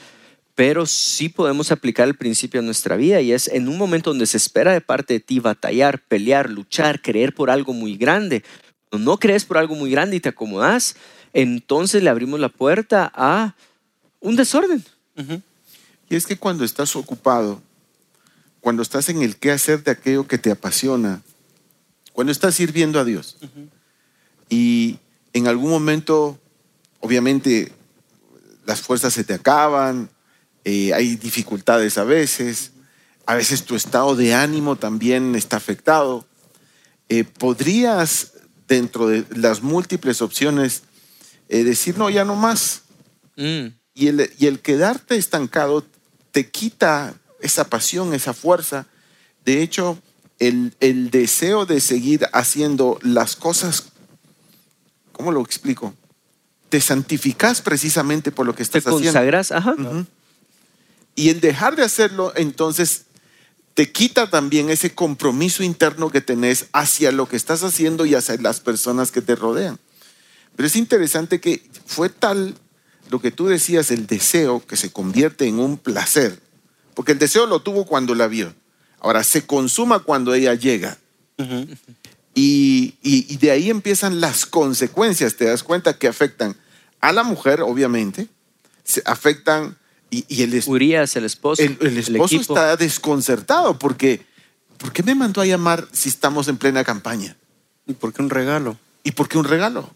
pero 0.54 0.86
sí 0.86 1.28
podemos 1.28 1.72
aplicar 1.72 2.08
el 2.08 2.16
principio 2.16 2.60
a 2.60 2.62
nuestra 2.62 2.96
vida 2.96 3.20
y 3.20 3.32
es 3.32 3.48
en 3.48 3.68
un 3.68 3.78
momento 3.78 4.10
donde 4.10 4.26
se 4.26 4.36
espera 4.36 4.72
de 4.72 4.80
parte 4.80 5.14
de 5.14 5.20
ti 5.20 5.40
batallar, 5.40 6.00
pelear, 6.00 6.50
luchar, 6.50 7.00
creer 7.00 7.34
por 7.34 7.50
algo 7.50 7.72
muy 7.72 7.96
grande 7.96 8.42
no 8.98 9.18
crees 9.18 9.44
por 9.44 9.58
algo 9.58 9.74
muy 9.74 9.90
grande 9.90 10.16
y 10.16 10.20
te 10.20 10.30
acomodas, 10.30 10.96
entonces 11.32 12.02
le 12.02 12.10
abrimos 12.10 12.40
la 12.40 12.48
puerta 12.48 13.10
a 13.14 13.54
un 14.20 14.36
desorden. 14.36 14.84
Y 16.08 16.16
es 16.16 16.26
que 16.26 16.36
cuando 16.36 16.64
estás 16.64 16.96
ocupado, 16.96 17.62
cuando 18.60 18.82
estás 18.82 19.08
en 19.08 19.22
el 19.22 19.36
qué 19.36 19.52
hacer 19.52 19.84
de 19.84 19.92
aquello 19.92 20.26
que 20.26 20.38
te 20.38 20.50
apasiona, 20.50 21.22
cuando 22.20 22.32
estás 22.32 22.54
sirviendo 22.54 23.00
a 23.00 23.04
Dios 23.04 23.38
y 24.50 24.98
en 25.32 25.48
algún 25.48 25.70
momento, 25.70 26.38
obviamente, 26.98 27.72
las 28.66 28.82
fuerzas 28.82 29.14
se 29.14 29.24
te 29.24 29.32
acaban, 29.32 30.10
eh, 30.66 30.92
hay 30.92 31.16
dificultades 31.16 31.96
a 31.96 32.04
veces, 32.04 32.72
a 33.24 33.36
veces 33.36 33.64
tu 33.64 33.74
estado 33.74 34.16
de 34.16 34.34
ánimo 34.34 34.76
también 34.76 35.34
está 35.34 35.56
afectado. 35.56 36.26
Eh, 37.08 37.24
podrías 37.24 38.32
dentro 38.68 39.08
de 39.08 39.24
las 39.34 39.62
múltiples 39.62 40.20
opciones, 40.20 40.82
eh, 41.48 41.64
decir, 41.64 41.96
no, 41.96 42.10
ya 42.10 42.26
no 42.26 42.36
más. 42.36 42.82
Mm. 43.36 43.68
Y, 43.94 44.08
el, 44.08 44.30
y 44.38 44.46
el 44.46 44.60
quedarte 44.60 45.16
estancado 45.16 45.86
te 46.32 46.50
quita 46.50 47.14
esa 47.40 47.70
pasión, 47.70 48.12
esa 48.12 48.34
fuerza. 48.34 48.86
De 49.46 49.62
hecho, 49.62 49.98
el, 50.40 50.74
el 50.80 51.10
deseo 51.10 51.64
de 51.66 51.80
seguir 51.80 52.28
haciendo 52.32 52.98
las 53.02 53.36
cosas, 53.36 53.84
¿cómo 55.12 55.30
lo 55.30 55.40
explico? 55.40 55.94
te 56.70 56.80
santificas 56.80 57.60
precisamente 57.60 58.30
por 58.32 58.46
lo 58.46 58.52
que 58.52 58.58
Te 58.58 58.78
estás 58.78 58.86
haciendo. 58.86 59.06
consagras, 59.06 59.52
ajá. 59.52 59.74
Y 61.16 61.28
el 61.28 61.40
dejar 61.40 61.76
de 61.76 61.82
hacerlo, 61.82 62.32
entonces 62.36 63.06
te 63.74 63.90
quita 63.90 64.30
también 64.30 64.70
ese 64.70 64.94
compromiso 64.94 65.62
interno 65.62 66.10
que 66.10 66.20
tenés 66.20 66.66
hacia 66.72 67.12
lo 67.12 67.28
que 67.28 67.36
estás 67.36 67.62
haciendo 67.64 68.06
y 68.06 68.14
hacia 68.14 68.36
las 68.36 68.60
personas 68.60 69.10
que 69.10 69.20
te 69.20 69.34
rodean. 69.34 69.78
Pero 70.56 70.66
es 70.66 70.76
interesante 70.76 71.40
que 71.40 71.68
fue 71.86 72.08
tal 72.08 72.54
lo 73.10 73.20
que 73.20 73.32
tú 73.32 73.48
decías, 73.48 73.90
el 73.90 74.06
deseo, 74.06 74.64
que 74.64 74.76
se 74.76 74.92
convierte 74.92 75.46
en 75.46 75.58
un 75.58 75.76
placer. 75.76 76.38
Porque 76.94 77.12
el 77.12 77.18
deseo 77.18 77.46
lo 77.46 77.62
tuvo 77.62 77.84
cuando 77.84 78.14
la 78.14 78.28
vio. 78.28 78.54
Ahora 79.00 79.24
se 79.24 79.46
consuma 79.46 80.00
cuando 80.00 80.34
ella 80.34 80.54
llega. 80.54 80.98
Y, 82.34 82.94
y- 83.02 83.26
y 83.28 83.36
de 83.38 83.50
ahí 83.50 83.70
empiezan 83.70 84.20
las 84.20 84.46
consecuencias, 84.46 85.34
te 85.36 85.46
das 85.46 85.62
cuenta 85.62 85.98
que 85.98 86.06
afectan 86.06 86.56
a 87.00 87.12
la 87.12 87.22
mujer, 87.24 87.62
obviamente, 87.62 88.28
se 88.84 89.02
afectan 89.04 89.76
y, 90.10 90.24
y 90.28 90.42
el, 90.42 90.54
es- 90.54 90.66
Urias, 90.68 91.16
el 91.16 91.24
esposo, 91.24 91.62
el, 91.62 91.76
el 91.80 91.98
esposo 91.98 92.36
está 92.36 92.76
desconcertado 92.76 93.78
porque 93.78 94.24
¿por 94.78 94.92
qué 94.92 95.02
me 95.02 95.14
mandó 95.14 95.40
a 95.40 95.46
llamar 95.46 95.88
si 95.92 96.08
estamos 96.08 96.46
en 96.48 96.56
plena 96.56 96.84
campaña? 96.84 97.36
¿Y 97.86 97.94
por 97.94 98.12
qué 98.12 98.22
un 98.22 98.30
regalo? 98.30 98.78
¿Y 99.02 99.12
por 99.12 99.28
qué 99.28 99.38
un 99.38 99.44
regalo? 99.44 99.90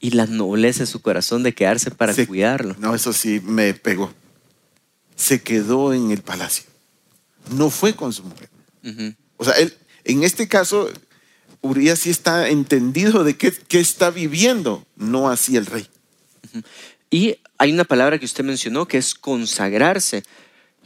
Y 0.00 0.10
la 0.12 0.26
nobleza 0.26 0.80
de 0.80 0.86
su 0.86 1.00
corazón 1.02 1.42
de 1.42 1.54
quedarse 1.54 1.90
para 1.90 2.12
Se- 2.14 2.26
cuidarlo. 2.26 2.76
No, 2.78 2.94
eso 2.94 3.12
sí 3.12 3.40
me 3.44 3.74
pegó. 3.74 4.12
Se 5.16 5.42
quedó 5.42 5.92
en 5.92 6.10
el 6.12 6.22
palacio. 6.22 6.64
No 7.50 7.70
fue 7.70 7.94
con 7.94 8.12
su 8.12 8.24
mujer. 8.24 8.48
O 9.36 9.44
sea, 9.44 9.54
él, 9.54 9.74
en 10.04 10.22
este 10.22 10.48
caso, 10.48 10.88
Urias 11.60 12.00
sí 12.00 12.10
está 12.10 12.48
entendido 12.48 13.24
de 13.24 13.36
qué, 13.36 13.52
qué 13.52 13.80
está 13.80 14.10
viviendo, 14.10 14.86
no 14.96 15.28
así 15.28 15.56
el 15.56 15.66
rey. 15.66 15.86
Y 17.10 17.36
hay 17.58 17.72
una 17.72 17.84
palabra 17.84 18.18
que 18.18 18.24
usted 18.24 18.44
mencionó 18.44 18.86
que 18.86 18.98
es 18.98 19.14
consagrarse. 19.14 20.22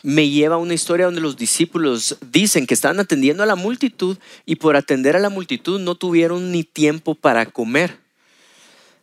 Me 0.02 0.28
lleva 0.28 0.54
a 0.54 0.58
una 0.58 0.74
historia 0.74 1.06
donde 1.06 1.20
los 1.20 1.36
discípulos 1.36 2.16
dicen 2.32 2.66
que 2.66 2.74
estaban 2.74 3.00
atendiendo 3.00 3.42
a 3.42 3.46
la 3.46 3.56
multitud 3.56 4.16
y 4.46 4.56
por 4.56 4.76
atender 4.76 5.16
a 5.16 5.20
la 5.20 5.28
multitud 5.28 5.78
no 5.78 5.94
tuvieron 5.94 6.50
ni 6.52 6.64
tiempo 6.64 7.14
para 7.14 7.46
comer. 7.46 7.98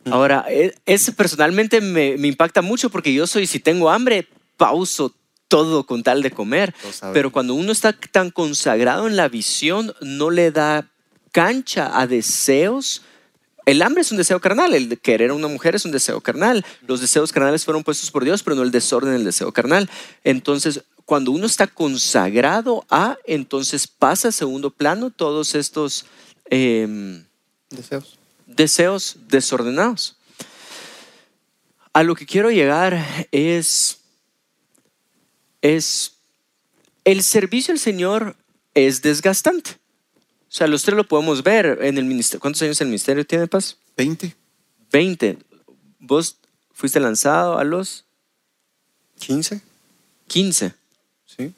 Ahora, 0.06 0.44
e- 0.48 0.74
ese 0.86 1.12
personalmente 1.12 1.80
me, 1.80 2.16
me 2.16 2.28
impacta 2.28 2.62
mucho 2.62 2.90
porque 2.90 3.12
yo 3.12 3.26
soy, 3.26 3.46
si 3.46 3.60
tengo 3.60 3.90
hambre, 3.90 4.26
pauso 4.56 5.14
todo 5.48 5.84
con 5.84 6.02
tal 6.02 6.22
de 6.22 6.30
comer. 6.30 6.74
Pero 7.12 7.32
cuando 7.32 7.54
uno 7.54 7.72
está 7.72 7.92
tan 7.92 8.30
consagrado 8.30 9.06
en 9.06 9.16
la 9.16 9.28
visión, 9.28 9.94
no 10.00 10.30
le 10.30 10.52
da 10.52 10.88
cancha 11.32 11.98
a 11.98 12.06
deseos. 12.06 13.02
El 13.66 13.82
hambre 13.82 14.02
es 14.02 14.10
un 14.10 14.18
deseo 14.18 14.40
carnal, 14.40 14.72
el 14.72 14.88
de 14.88 14.96
querer 14.96 15.30
a 15.30 15.34
una 15.34 15.48
mujer 15.48 15.74
es 15.74 15.84
un 15.84 15.92
deseo 15.92 16.20
carnal. 16.20 16.64
Los 16.86 17.00
deseos 17.00 17.32
carnales 17.32 17.64
fueron 17.64 17.84
puestos 17.84 18.10
por 18.10 18.24
Dios, 18.24 18.42
pero 18.42 18.56
no 18.56 18.62
el 18.62 18.70
desorden 18.70 19.12
del 19.12 19.24
deseo 19.24 19.52
carnal. 19.52 19.90
Entonces, 20.24 20.84
cuando 21.04 21.32
uno 21.32 21.46
está 21.46 21.66
consagrado 21.66 22.84
a, 22.90 23.16
entonces 23.26 23.86
pasa 23.86 24.28
a 24.28 24.32
segundo 24.32 24.70
plano 24.70 25.10
todos 25.10 25.54
estos 25.54 26.04
em, 26.50 27.24
Deseos. 27.70 28.18
deseos 28.46 29.16
desordenados. 29.28 30.16
A 31.94 32.02
lo 32.02 32.14
que 32.14 32.26
quiero 32.26 32.50
llegar 32.50 33.02
es, 33.32 34.00
es, 35.62 36.12
el 37.04 37.22
servicio 37.22 37.72
al 37.72 37.78
Señor 37.78 38.36
es 38.74 39.02
desgastante. 39.02 39.72
O 40.48 40.50
sea, 40.50 40.66
los 40.66 40.82
tres 40.82 40.96
lo 40.96 41.06
podemos 41.06 41.42
ver 41.42 41.78
en 41.82 41.98
el 41.98 42.04
ministerio. 42.04 42.40
¿Cuántos 42.40 42.62
años 42.62 42.80
el 42.80 42.88
ministerio 42.88 43.26
tiene, 43.26 43.46
Paz? 43.46 43.76
20. 43.96 44.34
20. 44.90 45.38
Vos 45.98 46.38
fuiste 46.72 47.00
lanzado 47.00 47.58
a 47.58 47.64
los 47.64 48.04
15, 49.18 49.60
15. 50.26 50.74
sí. 51.26 51.52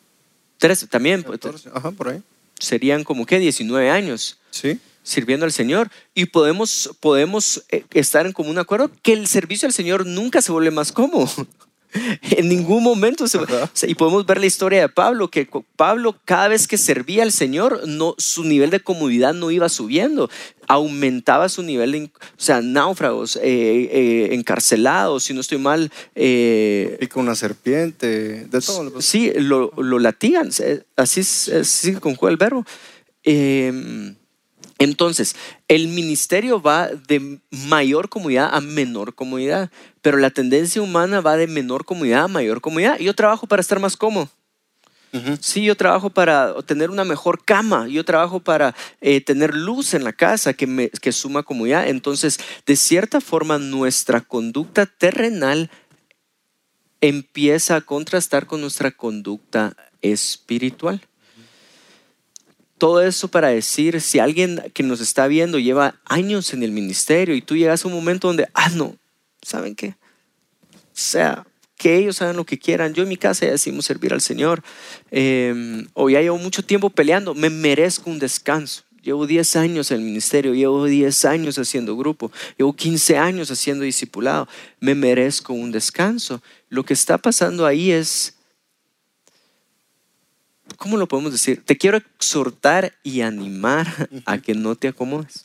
13 0.59 0.87
también. 0.89 1.23
pues, 1.23 1.41
14, 1.41 1.71
ajá, 1.73 1.91
por 1.91 2.09
ahí. 2.09 2.23
Serían 2.59 3.05
como 3.05 3.25
que 3.27 3.39
19 3.39 3.91
años. 3.91 4.39
Sí. 4.51 4.79
sirviendo 5.03 5.47
al 5.47 5.53
Señor 5.53 5.91
y 6.15 6.27
podemos, 6.27 6.91
podemos 7.01 7.65
eh, 7.71 7.85
estar 7.93 8.27
en 8.27 8.33
común 8.33 8.59
acuerdo 8.59 8.91
que 9.03 9.13
el 9.13 9.27
servicio 9.27 9.67
al 9.67 9.73
Señor 9.73 10.07
nunca 10.07 10.43
se 10.43 10.53
vuelve 10.53 10.71
más 10.71 10.93
cómodo. 10.93 11.31
en 12.23 12.49
ningún 12.49 12.83
momento 12.83 13.27
se, 13.27 13.39
y 13.87 13.95
podemos 13.95 14.27
ver 14.27 14.41
la 14.41 14.47
historia 14.47 14.81
de 14.83 14.89
Pablo 14.89 15.29
que 15.29 15.49
Pablo 15.77 16.17
cada 16.25 16.49
vez 16.49 16.69
que 16.69 16.79
servía 16.79 17.23
al 17.23 17.33
Señor 17.33 17.87
no 17.87 18.15
su 18.19 18.45
nivel 18.45 18.71
de 18.71 18.81
comodidad 18.81 19.35
no 19.35 19.51
iba 19.51 19.69
subiendo 19.69 20.31
aumentaba 20.69 21.49
su 21.49 21.63
nivel 21.63 21.93
de 21.93 22.05
o 22.05 22.11
sea 22.37 22.63
náufragos 22.63 23.37
eh, 23.37 23.41
eh, 23.43 24.29
encarcelados 24.33 25.25
si 25.25 25.35
no 25.35 25.41
estoy 25.41 25.59
mal 25.59 25.91
eh, 26.15 26.97
Pica 27.01 27.21
una 27.21 27.35
serpiente, 27.35 28.47
de 28.47 28.61
todo. 28.61 29.01
Sí, 29.01 29.33
lo, 29.37 29.73
lo 29.77 29.99
latigan, 29.99 30.51
así, 30.97 31.21
así 31.21 31.95
conjuga 31.95 32.31
el 32.31 32.37
verbo. 32.37 32.65
Eh, 33.25 34.15
entonces, 34.81 35.37
el 35.69 35.89
ministerio 35.89 36.61
va 36.61 36.89
de 36.89 37.39
mayor 37.51 38.09
comodidad 38.09 38.49
a 38.51 38.63
menor 38.63 39.15
comodidad, 39.15 39.71
pero 40.01 40.17
la 40.17 40.31
tendencia 40.31 40.81
humana 40.81 41.21
va 41.21 41.37
de 41.37 41.47
menor 41.47 41.85
comodidad 41.85 42.25
a 42.25 42.29
mayor 42.29 42.63
comodidad. 42.63 42.99
Y 42.99 43.05
yo 43.05 43.15
trabajo 43.15 43.47
para 43.47 43.61
estar 43.61 43.79
más 43.79 43.95
cómodo. 43.99 44.31
Ujú. 45.13 45.37
Sí, 45.39 45.65
yo 45.65 45.77
trabajo 45.77 46.09
para 46.09 46.55
tener 46.63 46.89
una 46.89 47.05
mejor 47.05 47.45
cama, 47.45 47.89
yo 47.89 48.07
trabajo 48.07 48.41
para 48.41 48.75
eh, 49.03 49.21
tener 49.21 49.55
luz 49.55 49.93
en 49.93 50.03
la 50.03 50.15
casa 50.15 50.55
que, 50.55 50.67
me, 50.67 50.89
que 50.89 51.13
suma 51.13 51.43
comodidad. 51.43 51.87
Entonces, 51.87 52.41
de 52.65 52.75
cierta 52.75 53.21
forma, 53.21 53.59
nuestra 53.59 54.23
conducta 54.23 54.87
terrenal 54.87 55.71
empieza 57.03 57.77
a 57.77 57.81
contrastar 57.83 58.47
con 58.47 58.63
nuestra 58.63 58.93
conducta 58.93 59.77
espiritual. 60.01 61.03
Todo 62.81 63.03
eso 63.03 63.29
para 63.29 63.49
decir, 63.49 64.01
si 64.01 64.21
alguien 64.21 64.63
que 64.73 64.83
nos 64.83 65.03
está 65.03 65.27
viendo 65.27 65.59
lleva 65.59 66.01
años 66.07 66.55
en 66.55 66.63
el 66.63 66.73
ministerio 66.73 67.35
y 67.35 67.43
tú 67.43 67.55
llegas 67.55 67.85
a 67.85 67.89
un 67.89 67.93
momento 67.93 68.29
donde, 68.29 68.49
ah, 68.55 68.71
no, 68.71 68.97
¿saben 69.43 69.75
qué? 69.75 69.97
O 70.73 70.77
sea, 70.95 71.47
que 71.77 71.99
ellos 71.99 72.23
hagan 72.23 72.39
lo 72.39 72.47
que 72.47 72.59
quieran. 72.59 72.95
Yo 72.95 73.03
en 73.03 73.11
mi 73.11 73.19
casa 73.19 73.45
ya 73.45 73.53
decimos 73.53 73.85
servir 73.85 74.15
al 74.15 74.23
Señor. 74.23 74.63
Eh, 75.11 75.85
o 75.93 76.09
ya 76.09 76.23
llevo 76.23 76.39
mucho 76.39 76.65
tiempo 76.65 76.89
peleando, 76.89 77.35
me 77.35 77.51
merezco 77.51 78.09
un 78.09 78.19
descanso. 78.19 78.83
Llevo 79.03 79.27
10 79.27 79.57
años 79.57 79.91
en 79.91 79.99
el 79.99 80.05
ministerio, 80.05 80.55
llevo 80.55 80.87
10 80.87 81.27
años 81.27 81.59
haciendo 81.59 81.99
grupo, 81.99 82.33
llevo 82.57 82.75
15 82.75 83.19
años 83.19 83.51
haciendo 83.51 83.85
discipulado. 83.85 84.49
Me 84.81 84.95
merezco 84.95 85.53
un 85.53 85.71
descanso. 85.71 86.43
Lo 86.71 86.83
que 86.85 86.95
está 86.95 87.19
pasando 87.19 87.67
ahí 87.67 87.91
es, 87.91 88.40
¿cómo 90.81 90.97
lo 90.97 91.07
podemos 91.07 91.31
decir? 91.33 91.63
Te 91.65 91.77
quiero 91.77 91.99
exhortar 91.99 92.93
y 93.03 93.21
animar 93.21 94.09
a 94.25 94.39
que 94.39 94.55
no 94.55 94.75
te 94.77 94.89
acomodes. 94.89 95.45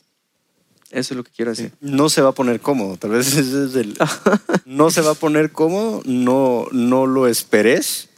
Eso 0.90 1.12
es 1.12 1.16
lo 1.18 1.24
que 1.24 1.30
quiero 1.30 1.50
decir. 1.50 1.72
No 1.80 2.08
se 2.08 2.22
va 2.22 2.30
a 2.30 2.32
poner 2.32 2.60
cómodo, 2.60 2.96
tal 2.96 3.10
vez 3.10 3.26
ese 3.36 3.66
es 3.66 3.74
el... 3.74 3.98
No 4.64 4.90
se 4.90 5.02
va 5.02 5.10
a 5.10 5.14
poner 5.14 5.52
cómodo, 5.52 6.00
no, 6.06 6.66
no 6.72 7.06
lo 7.06 7.26
esperes. 7.26 8.08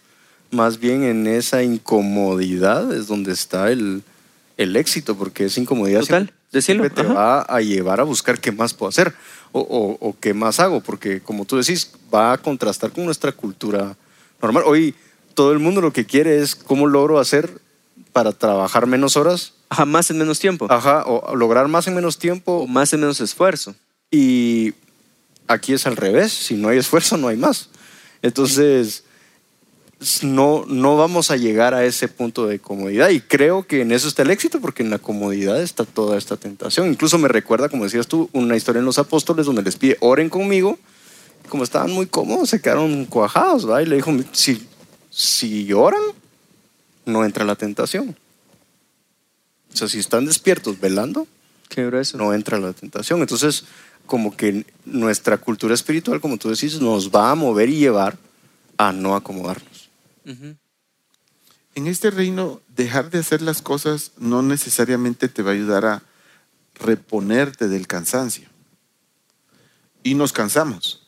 Más 0.53 0.79
bien 0.79 1.03
en 1.03 1.27
esa 1.27 1.63
incomodidad 1.63 2.95
es 2.95 3.07
donde 3.09 3.33
está 3.33 3.71
el, 3.73 4.03
el 4.57 4.77
éxito, 4.77 5.17
porque 5.17 5.47
esa 5.47 5.61
incomodidad 5.61 6.01
Total, 6.01 6.33
siempre- 6.51 6.63
siempre 6.63 6.91
te 6.91 7.01
ajá. 7.03 7.13
va 7.13 7.41
a 7.43 7.61
llevar 7.61 8.01
a 8.01 8.05
buscar 8.05 8.39
qué 8.41 8.53
más 8.53 8.75
puedo 8.75 8.89
hacer 8.91 9.13
o, 9.53 9.61
o- 9.61 10.09
o 10.09 10.17
qué 10.21 10.33
más 10.35 10.61
hago, 10.61 10.81
porque 10.81 11.21
como 11.21 11.45
tú 11.47 11.57
decís, 11.57 11.91
va 12.15 12.33
a 12.33 12.39
contrastar 12.39 12.93
con 12.93 13.05
nuestra 13.05 13.33
cultura 13.33 13.97
normal. 14.41 14.63
Hoy 14.67 14.95
todo 15.39 15.53
el 15.53 15.61
mundo 15.61 15.81
lo 15.81 15.93
que 15.93 16.05
quiere 16.05 16.41
es 16.43 16.57
cómo 16.57 16.89
logro 16.89 17.21
hacer 17.21 17.61
para 18.13 18.33
trabajar 18.33 18.89
menos 18.89 19.17
horas, 19.17 19.53
Jamás 19.71 20.11
en 20.11 20.19
menos 20.19 20.41
tiempo. 20.41 20.67
ajá, 20.69 21.05
o 21.07 21.37
lograr 21.37 21.69
más 21.69 21.87
en 21.87 21.95
menos 21.95 22.19
tiempo 22.19 22.63
O 22.63 22.67
más 22.67 22.93
en 22.93 22.99
menos 22.99 23.21
esfuerzo. 23.21 23.77
y 24.11 24.75
aquí 25.47 25.75
es 25.75 25.87
al 25.87 25.95
revés, 25.97 26.33
si 26.33 26.55
no 26.57 26.71
hay 26.71 26.79
esfuerzo 26.79 27.17
no 27.19 27.29
hay 27.29 27.37
más. 27.37 27.69
Entonces, 28.21 29.05
no, 30.23 30.65
no 30.67 30.97
vamos 30.97 31.31
a 31.31 31.37
llegar 31.37 31.73
a 31.73 31.85
ese 31.85 32.09
punto 32.09 32.49
de 32.49 32.59
comodidad 32.59 33.11
y 33.11 33.21
creo 33.21 33.65
que 33.65 33.83
en 33.83 33.93
eso 33.93 34.09
está 34.09 34.23
el 34.23 34.33
éxito 34.33 34.61
porque 34.61 34.83
en 34.83 34.91
la 34.91 34.99
comodidad 34.99 35.63
está 35.63 35.85
toda 35.85 36.19
esta 36.19 36.37
tentación. 36.37 36.89
Incluso 36.89 37.17
me 37.17 37.29
recuerda, 37.29 37.69
como 37.69 37.85
decías 37.85 38.09
tú, 38.09 38.29
una 38.33 38.57
historia 38.57 38.81
en 38.81 38.87
los 38.87 38.99
apóstoles 38.99 39.47
donde 39.47 39.63
les 39.63 39.77
pide, 39.77 39.99
oren 40.01 40.31
conmigo. 40.31 40.81
Como 41.49 41.63
estaban 41.65 41.93
muy 41.93 42.07
cómodos, 42.07 42.51
se 42.51 42.61
quedaron 42.61 43.05
cuajados, 43.07 43.71
¿va? 43.71 43.81
Y 43.83 43.87
le 43.87 43.97
dijo, 43.97 44.11
si, 44.33 44.68
si 45.19 45.73
oran, 45.73 46.01
no 47.05 47.25
entra 47.25 47.45
la 47.45 47.57
tentación. 47.57 48.17
O 49.73 49.77
sea, 49.77 49.89
si 49.89 49.99
están 49.99 50.27
despiertos 50.27 50.79
velando, 50.79 51.27
Qué 51.69 51.85
grueso. 51.87 52.17
no 52.17 52.33
entra 52.33 52.61
la 52.61 52.73
tentación. 52.73 53.21
Entonces, 53.21 53.65
como 54.07 54.37
que 54.37 54.65
nuestra 54.85 55.37
cultura 55.39 55.75
espiritual, 55.75 56.21
como 56.21 56.37
tú 56.39 56.51
decís, 56.51 56.81
nos 56.81 57.11
va 57.11 57.33
a 57.33 57.35
mover 57.35 57.69
y 57.69 57.79
llevar 57.81 58.17
a 58.77 58.93
no 58.93 59.17
acomodarnos. 59.17 59.89
En 60.25 61.87
este 61.89 62.11
reino, 62.11 62.61
dejar 62.77 63.11
de 63.11 63.19
hacer 63.19 63.43
las 63.43 63.61
cosas 63.61 64.13
no 64.19 64.43
necesariamente 64.43 65.29
te 65.29 65.43
va 65.43 65.51
a 65.51 65.55
ayudar 65.55 65.85
a 65.85 66.03
reponerte 66.77 67.67
del 67.69 67.89
cansancio. 67.89 68.49
y 70.05 70.15
nos 70.15 70.33
cansamos. 70.33 71.03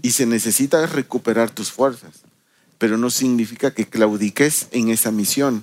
Y 0.00 0.12
se 0.12 0.24
necesita 0.24 0.86
recuperar 0.86 1.50
tus 1.50 1.70
fuerzas. 1.70 2.22
Pero 2.82 2.98
no 2.98 3.10
significa 3.10 3.72
que 3.72 3.86
claudiques 3.86 4.66
en 4.72 4.88
esa 4.88 5.12
misión, 5.12 5.62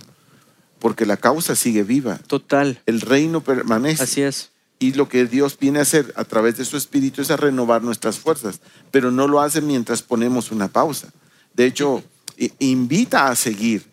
porque 0.80 1.06
la 1.06 1.18
causa 1.18 1.54
sigue 1.54 1.84
viva. 1.84 2.18
Total. 2.28 2.82
El 2.86 3.02
reino 3.02 3.42
permanece. 3.42 4.04
Así 4.04 4.22
es. 4.22 4.52
Y 4.80 4.94
lo 4.94 5.10
que 5.10 5.26
Dios 5.26 5.58
viene 5.60 5.80
a 5.80 5.82
hacer 5.82 6.14
a 6.16 6.24
través 6.24 6.56
de 6.56 6.64
su 6.64 6.78
espíritu 6.78 7.22
es 7.22 7.30
a 7.30 7.36
renovar 7.36 7.84
nuestras 7.84 8.18
fuerzas, 8.20 8.62
pero 8.90 9.12
no 9.12 9.28
lo 9.28 9.42
hace 9.42 9.60
mientras 9.60 10.02
ponemos 10.02 10.50
una 10.50 10.70
pausa. 10.70 11.10
De 11.56 11.66
hecho, 11.66 12.06
invita 12.60 13.28
a 13.28 13.36
seguir, 13.36 13.84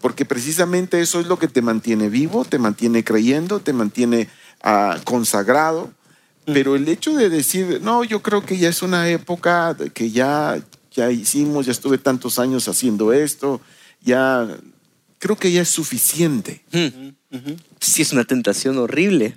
porque 0.00 0.24
precisamente 0.24 1.02
eso 1.02 1.20
es 1.20 1.26
lo 1.26 1.38
que 1.38 1.48
te 1.48 1.60
mantiene 1.60 2.08
vivo, 2.08 2.46
te 2.46 2.58
mantiene 2.58 3.04
creyendo, 3.04 3.60
te 3.60 3.74
mantiene 3.74 4.30
ah, 4.62 4.98
consagrado. 5.04 5.92
Pero 6.46 6.74
el 6.74 6.88
hecho 6.88 7.14
de 7.14 7.28
decir, 7.28 7.80
no, 7.82 8.02
yo 8.02 8.22
creo 8.22 8.46
que 8.46 8.56
ya 8.56 8.70
es 8.70 8.80
una 8.80 9.10
época 9.10 9.76
que 9.92 10.10
ya, 10.10 10.58
ya 10.94 11.10
hicimos, 11.10 11.66
ya 11.66 11.72
estuve 11.72 11.98
tantos 11.98 12.38
años 12.38 12.68
haciendo 12.68 13.12
esto, 13.12 13.60
ya 14.00 14.48
creo 15.18 15.36
que 15.36 15.52
ya 15.52 15.62
es 15.62 15.68
suficiente. 15.68 16.62
Sí, 17.80 18.02
es 18.02 18.12
una 18.12 18.24
tentación 18.24 18.78
horrible. 18.78 19.36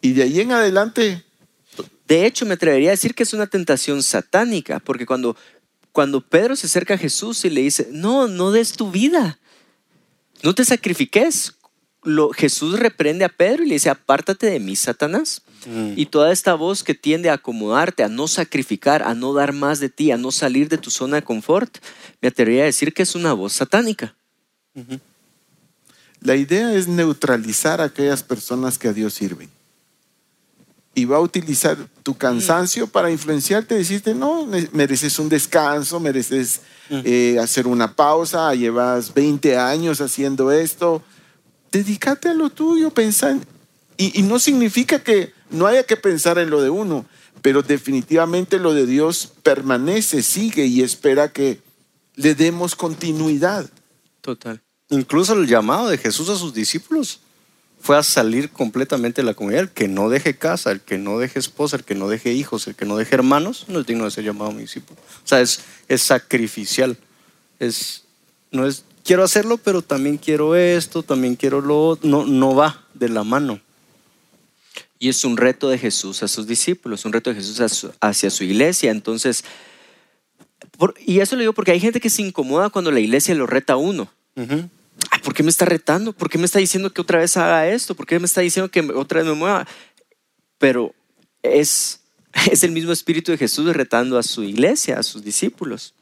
Y 0.00 0.12
de 0.12 0.22
ahí 0.22 0.40
en 0.40 0.52
adelante, 0.52 1.24
De 2.06 2.26
hecho, 2.26 2.44
me 2.44 2.54
atrevería 2.54 2.90
a 2.90 2.92
decir 2.92 3.14
que 3.14 3.22
es 3.22 3.32
una 3.32 3.46
tentación 3.46 4.02
satánica, 4.02 4.78
porque 4.78 5.06
cuando, 5.06 5.36
cuando 5.90 6.20
Pedro 6.20 6.54
se 6.54 6.66
acerca 6.66 6.94
a 6.94 6.98
Jesús 6.98 7.44
y 7.46 7.50
le 7.50 7.62
dice, 7.62 7.88
no, 7.90 8.28
no 8.28 8.52
des 8.52 8.72
tu 8.72 8.90
vida, 8.90 9.38
no 10.42 10.54
te 10.54 10.66
sacrifiques, 10.66 11.54
lo, 12.02 12.30
Jesús 12.30 12.78
reprende 12.78 13.24
a 13.24 13.30
Pedro 13.30 13.64
y 13.64 13.68
le 13.68 13.74
dice, 13.76 13.88
apártate 13.88 14.50
de 14.50 14.60
mí, 14.60 14.76
Satanás. 14.76 15.42
Y 15.96 16.06
toda 16.06 16.30
esta 16.32 16.54
voz 16.54 16.82
que 16.82 16.94
tiende 16.94 17.30
a 17.30 17.34
acomodarte, 17.34 18.02
a 18.02 18.08
no 18.08 18.28
sacrificar, 18.28 19.02
a 19.02 19.14
no 19.14 19.32
dar 19.32 19.52
más 19.52 19.80
de 19.80 19.88
ti, 19.88 20.10
a 20.10 20.16
no 20.18 20.30
salir 20.30 20.68
de 20.68 20.76
tu 20.78 20.90
zona 20.90 21.16
de 21.16 21.22
confort, 21.22 21.78
me 22.20 22.28
atrevería 22.28 22.62
a 22.62 22.66
decir 22.66 22.92
que 22.92 23.02
es 23.02 23.14
una 23.14 23.32
voz 23.32 23.52
satánica. 23.54 24.14
La 26.20 26.36
idea 26.36 26.72
es 26.74 26.88
neutralizar 26.88 27.80
a 27.80 27.84
aquellas 27.84 28.22
personas 28.22 28.78
que 28.78 28.88
a 28.88 28.92
Dios 28.92 29.14
sirven. 29.14 29.48
Y 30.96 31.06
va 31.06 31.16
a 31.16 31.20
utilizar 31.20 31.76
tu 32.04 32.14
cansancio 32.16 32.86
para 32.86 33.10
influenciarte, 33.10 33.74
decirte, 33.74 34.14
no, 34.14 34.46
mereces 34.72 35.18
un 35.18 35.28
descanso, 35.28 35.98
mereces 35.98 36.60
eh, 36.90 37.36
hacer 37.42 37.66
una 37.66 37.94
pausa, 37.96 38.54
llevas 38.54 39.12
20 39.12 39.56
años 39.56 40.00
haciendo 40.00 40.52
esto, 40.52 41.02
dedícate 41.72 42.28
a 42.28 42.34
lo 42.34 42.48
tuyo, 42.50 42.90
pensar. 42.90 43.32
en- 43.32 43.46
Y, 43.96 44.20
y 44.20 44.22
no 44.22 44.38
significa 44.38 44.98
que 45.02 45.32
no 45.54 45.66
haya 45.66 45.84
que 45.84 45.96
pensar 45.96 46.38
en 46.38 46.50
lo 46.50 46.60
de 46.60 46.70
uno, 46.70 47.06
pero 47.42 47.62
definitivamente 47.62 48.58
lo 48.58 48.74
de 48.74 48.86
Dios 48.86 49.32
permanece, 49.42 50.22
sigue 50.22 50.66
y 50.66 50.82
espera 50.82 51.32
que 51.32 51.60
le 52.16 52.34
demos 52.34 52.74
continuidad. 52.74 53.68
Total. 54.20 54.62
Incluso 54.90 55.34
el 55.34 55.46
llamado 55.46 55.88
de 55.88 55.98
Jesús 55.98 56.28
a 56.28 56.36
sus 56.36 56.54
discípulos 56.54 57.20
fue 57.80 57.98
a 57.98 58.02
salir 58.02 58.50
completamente 58.50 59.20
de 59.20 59.26
la 59.26 59.34
comunidad. 59.34 59.64
El 59.64 59.70
que 59.70 59.88
no 59.88 60.08
deje 60.08 60.38
casa, 60.38 60.70
el 60.72 60.80
que 60.80 60.96
no 60.96 61.18
deje 61.18 61.38
esposa, 61.38 61.76
el 61.76 61.84
que 61.84 61.94
no 61.94 62.08
deje 62.08 62.32
hijos, 62.32 62.66
el 62.66 62.74
que 62.74 62.86
no 62.86 62.96
deje 62.96 63.14
hermanos, 63.14 63.66
no 63.68 63.80
es 63.80 63.86
digno 63.86 64.04
de 64.04 64.10
ser 64.10 64.24
llamado 64.24 64.52
mi 64.52 64.62
discípulo. 64.62 64.98
O 65.02 65.28
sea, 65.28 65.40
es, 65.40 65.60
es 65.88 66.00
sacrificial. 66.00 66.96
Es, 67.58 68.04
no 68.50 68.66
es, 68.66 68.84
quiero 69.04 69.22
hacerlo, 69.22 69.58
pero 69.58 69.82
también 69.82 70.16
quiero 70.16 70.56
esto, 70.56 71.02
también 71.02 71.36
quiero 71.36 71.60
lo 71.60 71.88
otro. 71.88 72.08
No, 72.08 72.24
no 72.24 72.54
va 72.54 72.84
de 72.94 73.10
la 73.10 73.22
mano. 73.22 73.60
Y 75.04 75.10
es 75.10 75.22
un 75.22 75.36
reto 75.36 75.68
de 75.68 75.76
Jesús 75.76 76.22
a 76.22 76.28
sus 76.28 76.46
discípulos, 76.46 77.04
un 77.04 77.12
reto 77.12 77.28
de 77.28 77.36
Jesús 77.36 77.60
su- 77.70 77.92
hacia 78.00 78.30
su 78.30 78.42
iglesia. 78.42 78.90
Entonces, 78.90 79.44
por- 80.78 80.94
y 81.04 81.20
eso 81.20 81.36
lo 81.36 81.40
digo 81.40 81.52
porque 81.52 81.72
hay 81.72 81.78
gente 81.80 82.00
que 82.00 82.08
se 82.08 82.22
incomoda 82.22 82.70
cuando 82.70 82.90
la 82.90 83.00
iglesia 83.00 83.34
lo 83.34 83.46
reta 83.46 83.74
a 83.74 83.76
uno. 83.76 84.10
Ay, 84.34 85.20
¿Por 85.22 85.34
qué 85.34 85.42
me 85.42 85.50
está 85.50 85.66
retando? 85.66 86.14
¿Por 86.14 86.30
qué 86.30 86.38
me 86.38 86.46
está 86.46 86.58
diciendo 86.58 86.90
que 86.90 87.02
otra 87.02 87.18
vez 87.18 87.36
haga 87.36 87.68
esto? 87.68 87.94
¿Por 87.94 88.06
qué 88.06 88.18
me 88.18 88.24
está 88.24 88.40
diciendo 88.40 88.70
que 88.70 88.80
otra 88.80 89.20
vez 89.20 89.28
me 89.28 89.34
mueva? 89.36 89.66
Pero 90.56 90.94
es, 91.42 92.00
es 92.50 92.64
el 92.64 92.70
mismo 92.72 92.90
espíritu 92.92 93.30
de 93.30 93.36
Jesús 93.36 93.76
retando 93.76 94.16
a 94.16 94.22
su 94.22 94.42
iglesia, 94.42 94.98
a 94.98 95.02
sus 95.02 95.22
discípulos. 95.22 95.92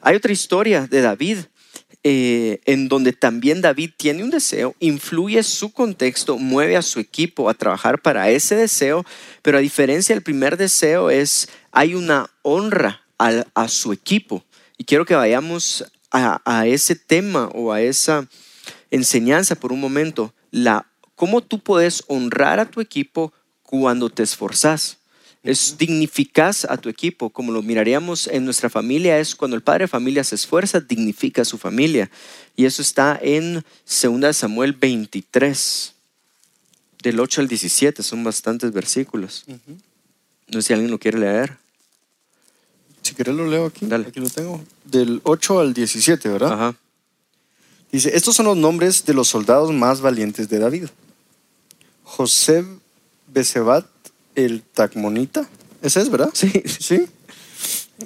Hay 0.00 0.16
otra 0.16 0.32
historia 0.32 0.88
de 0.88 1.00
David, 1.00 1.38
eh, 2.02 2.60
en 2.64 2.88
donde 2.88 3.12
también 3.12 3.60
David 3.60 3.90
tiene 3.96 4.22
un 4.24 4.30
deseo, 4.30 4.74
influye 4.80 5.42
su 5.42 5.72
contexto, 5.72 6.38
mueve 6.38 6.76
a 6.76 6.82
su 6.82 6.98
equipo 6.98 7.50
a 7.50 7.54
trabajar 7.54 8.00
para 8.00 8.30
ese 8.30 8.56
deseo, 8.56 9.04
pero 9.42 9.58
a 9.58 9.60
diferencia 9.60 10.14
del 10.14 10.22
primer 10.22 10.56
deseo 10.56 11.10
es, 11.10 11.48
hay 11.72 11.94
una 11.94 12.30
honra 12.42 13.02
al- 13.18 13.46
a, 13.54 13.68
su 13.68 13.92
equipo. 13.92 14.44
Y 14.78 14.84
quiero 14.84 15.04
que 15.04 15.14
vayamos 15.14 15.84
a, 16.10 16.40
a 16.44 16.66
ese 16.66 16.94
tema 16.94 17.48
o 17.54 17.72
a 17.72 17.82
esa 17.82 18.26
enseñanza 18.90 19.54
por 19.54 19.72
un 19.72 19.80
momento, 19.80 20.32
la, 20.50 20.86
cómo 21.14 21.42
tú 21.42 21.58
puedes 21.58 22.02
honrar 22.06 22.60
a 22.60 22.70
tu 22.70 22.80
equipo 22.80 23.32
cuando 23.62 24.08
te 24.08 24.22
esforzas. 24.22 24.99
Es 25.42 25.78
dignificas 25.78 26.66
a 26.66 26.76
tu 26.76 26.90
equipo, 26.90 27.30
como 27.30 27.50
lo 27.50 27.62
miraríamos 27.62 28.26
en 28.26 28.44
nuestra 28.44 28.68
familia, 28.68 29.18
es 29.18 29.34
cuando 29.34 29.56
el 29.56 29.62
padre 29.62 29.84
de 29.84 29.88
familia 29.88 30.22
se 30.22 30.34
esfuerza, 30.34 30.80
dignifica 30.80 31.42
a 31.42 31.46
su 31.46 31.56
familia. 31.56 32.10
Y 32.56 32.66
eso 32.66 32.82
está 32.82 33.18
en 33.22 33.64
2 33.86 34.36
Samuel 34.36 34.74
23, 34.74 35.94
del 37.02 37.20
8 37.20 37.40
al 37.40 37.48
17, 37.48 38.02
son 38.02 38.22
bastantes 38.22 38.72
versículos. 38.72 39.44
No 40.48 40.60
sé 40.60 40.68
si 40.68 40.72
alguien 40.74 40.90
lo 40.90 40.98
quiere 40.98 41.18
leer. 41.18 41.56
Si 43.02 43.14
querés 43.14 43.34
lo 43.34 43.46
leo 43.46 43.66
aquí. 43.66 43.86
Dale. 43.86 44.08
Aquí 44.08 44.20
lo 44.20 44.28
tengo. 44.28 44.62
Del 44.84 45.20
8 45.24 45.60
al 45.60 45.72
17, 45.72 46.28
¿verdad? 46.28 46.52
Ajá. 46.52 46.76
Dice, 47.90 48.14
estos 48.14 48.36
son 48.36 48.46
los 48.46 48.56
nombres 48.56 49.04
de 49.04 49.14
los 49.14 49.28
soldados 49.28 49.72
más 49.72 50.00
valientes 50.00 50.48
de 50.48 50.58
David. 50.58 50.88
José 52.04 52.64
Besebat 53.26 53.86
el 54.34 54.62
Tacmonita. 54.62 55.48
Ese 55.82 56.00
es, 56.00 56.10
¿verdad? 56.10 56.30
Sí. 56.34 56.50
Sí. 56.80 57.06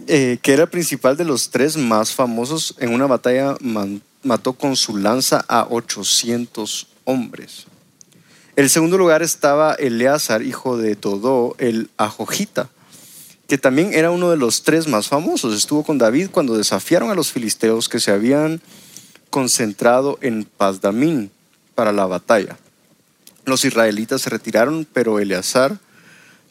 Eh, 0.08 0.38
que 0.42 0.52
era 0.52 0.64
el 0.64 0.68
principal 0.68 1.16
de 1.16 1.24
los 1.24 1.50
tres 1.50 1.76
más 1.76 2.12
famosos 2.12 2.74
en 2.78 2.92
una 2.92 3.06
batalla, 3.06 3.56
man- 3.60 4.02
mató 4.24 4.54
con 4.54 4.74
su 4.74 4.96
lanza 4.96 5.44
a 5.48 5.66
800 5.70 6.88
hombres. 7.04 7.66
El 8.56 8.70
segundo 8.70 8.98
lugar 8.98 9.22
estaba 9.22 9.74
Eleazar, 9.74 10.42
hijo 10.42 10.76
de 10.76 10.96
Todó, 10.96 11.54
el 11.58 11.90
Ajojita, 11.96 12.68
que 13.46 13.58
también 13.58 13.92
era 13.94 14.10
uno 14.10 14.30
de 14.30 14.36
los 14.36 14.62
tres 14.62 14.88
más 14.88 15.08
famosos. 15.08 15.54
Estuvo 15.54 15.84
con 15.84 15.98
David 15.98 16.30
cuando 16.32 16.56
desafiaron 16.56 17.10
a 17.10 17.14
los 17.14 17.30
filisteos 17.30 17.88
que 17.88 18.00
se 18.00 18.10
habían 18.10 18.60
concentrado 19.30 20.18
en 20.22 20.44
Pazdamín 20.44 21.30
para 21.74 21.92
la 21.92 22.06
batalla. 22.06 22.56
Los 23.44 23.64
israelitas 23.64 24.22
se 24.22 24.30
retiraron, 24.30 24.86
pero 24.92 25.18
Eleazar 25.18 25.78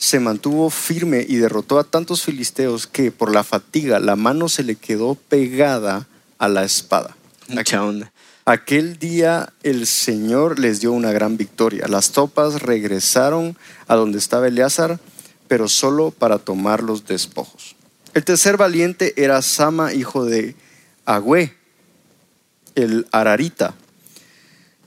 se 0.03 0.19
mantuvo 0.19 0.69
firme 0.69 1.25
y 1.25 1.37
derrotó 1.37 1.79
a 1.79 1.85
tantos 1.85 2.23
filisteos 2.23 2.87
que 2.87 3.09
por 3.09 3.33
la 3.33 3.45
fatiga 3.45 4.01
la 4.01 4.17
mano 4.17 4.49
se 4.49 4.61
le 4.61 4.75
quedó 4.75 5.15
pegada 5.15 6.09
a 6.39 6.49
la 6.49 6.65
espada. 6.65 7.15
Mucha 7.47 7.81
onda. 7.81 8.11
Aquel 8.43 8.99
día 8.99 9.53
el 9.63 9.87
Señor 9.87 10.59
les 10.59 10.81
dio 10.81 10.91
una 10.91 11.13
gran 11.13 11.37
victoria. 11.37 11.87
Las 11.87 12.11
tropas 12.11 12.61
regresaron 12.61 13.55
a 13.87 13.95
donde 13.95 14.17
estaba 14.17 14.49
Eleazar, 14.49 14.99
pero 15.47 15.69
solo 15.69 16.11
para 16.11 16.37
tomar 16.37 16.83
los 16.83 17.05
despojos. 17.05 17.77
El 18.13 18.25
tercer 18.25 18.57
valiente 18.57 19.13
era 19.15 19.41
Sama, 19.41 19.93
hijo 19.93 20.25
de 20.25 20.57
Agüe, 21.05 21.55
el 22.75 23.07
Ararita. 23.13 23.73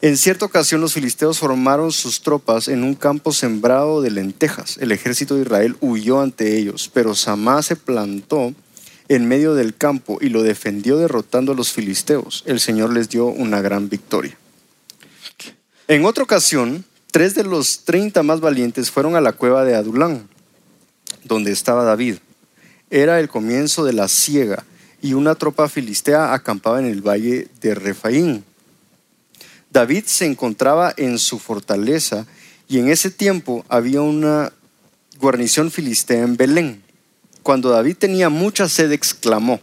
En 0.07 0.17
cierta 0.17 0.45
ocasión 0.45 0.81
los 0.81 0.95
filisteos 0.95 1.41
formaron 1.41 1.91
sus 1.91 2.21
tropas 2.21 2.69
en 2.69 2.85
un 2.85 2.95
campo 2.95 3.33
sembrado 3.33 4.03
de 4.03 4.13
lentejas. 4.13 4.79
El 4.79 4.93
ejército 4.93 5.35
de 5.35 5.43
Israel 5.43 5.77
huyó 5.81 6.21
ante 6.21 6.57
ellos, 6.57 6.89
pero 6.95 7.17
Samá 7.17 7.61
se 7.65 7.75
plantó 7.75 8.55
en 9.09 9.27
medio 9.27 9.57
del 9.57 9.75
campo 9.75 10.19
y 10.21 10.29
lo 10.29 10.45
defendió 10.45 10.97
derrotando 10.97 11.51
a 11.51 11.55
los 11.57 11.73
filisteos. 11.73 12.45
El 12.47 12.61
Señor 12.61 12.93
les 12.93 13.09
dio 13.09 13.27
una 13.27 13.61
gran 13.61 13.89
victoria. 13.89 14.39
En 15.89 16.05
otra 16.05 16.23
ocasión, 16.23 16.85
tres 17.11 17.35
de 17.35 17.43
los 17.43 17.81
treinta 17.81 18.23
más 18.23 18.39
valientes 18.39 18.93
fueron 18.93 19.17
a 19.17 19.21
la 19.21 19.33
cueva 19.33 19.65
de 19.65 19.75
Adulán, 19.75 20.29
donde 21.25 21.51
estaba 21.51 21.83
David. 21.83 22.19
Era 22.91 23.19
el 23.19 23.29
comienzo 23.29 23.85
de 23.85 23.93
la 23.93 24.07
siega 24.07 24.65
y 25.03 25.15
una 25.15 25.35
tropa 25.35 25.69
filistea 25.69 26.33
acampaba 26.33 26.79
en 26.79 26.87
el 26.87 27.03
valle 27.03 27.49
de 27.61 27.75
Refaín. 27.75 28.45
David 29.71 30.05
se 30.07 30.27
encontraba 30.27 30.95
en 30.97 31.19
su 31.19 31.39
fortaleza 31.39 32.27
y 32.69 32.79
en 32.79 32.89
ese 32.89 33.11
tiempo 33.11 33.65
había 33.69 34.01
una 34.01 34.53
guarnición 35.19 35.71
filistea 35.71 36.23
en 36.23 36.37
Belén. 36.37 36.83
Cuando 37.43 37.71
David 37.71 37.97
tenía 37.99 38.29
mucha 38.29 38.69
sed, 38.69 38.91
exclamó, 38.93 39.61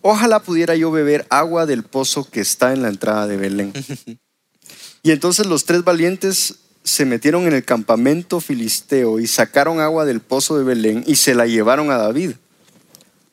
ojalá 0.00 0.42
pudiera 0.42 0.76
yo 0.76 0.90
beber 0.90 1.26
agua 1.30 1.64
del 1.66 1.82
pozo 1.82 2.28
que 2.28 2.40
está 2.40 2.72
en 2.72 2.82
la 2.82 2.88
entrada 2.88 3.26
de 3.26 3.36
Belén. 3.36 3.72
y 5.02 5.10
entonces 5.10 5.46
los 5.46 5.64
tres 5.64 5.84
valientes 5.84 6.56
se 6.84 7.04
metieron 7.04 7.46
en 7.46 7.54
el 7.54 7.64
campamento 7.64 8.40
filisteo 8.40 9.20
y 9.20 9.26
sacaron 9.26 9.80
agua 9.80 10.04
del 10.04 10.20
pozo 10.20 10.58
de 10.58 10.64
Belén 10.64 11.04
y 11.06 11.16
se 11.16 11.34
la 11.34 11.46
llevaron 11.46 11.90
a 11.90 11.96
David. 11.96 12.32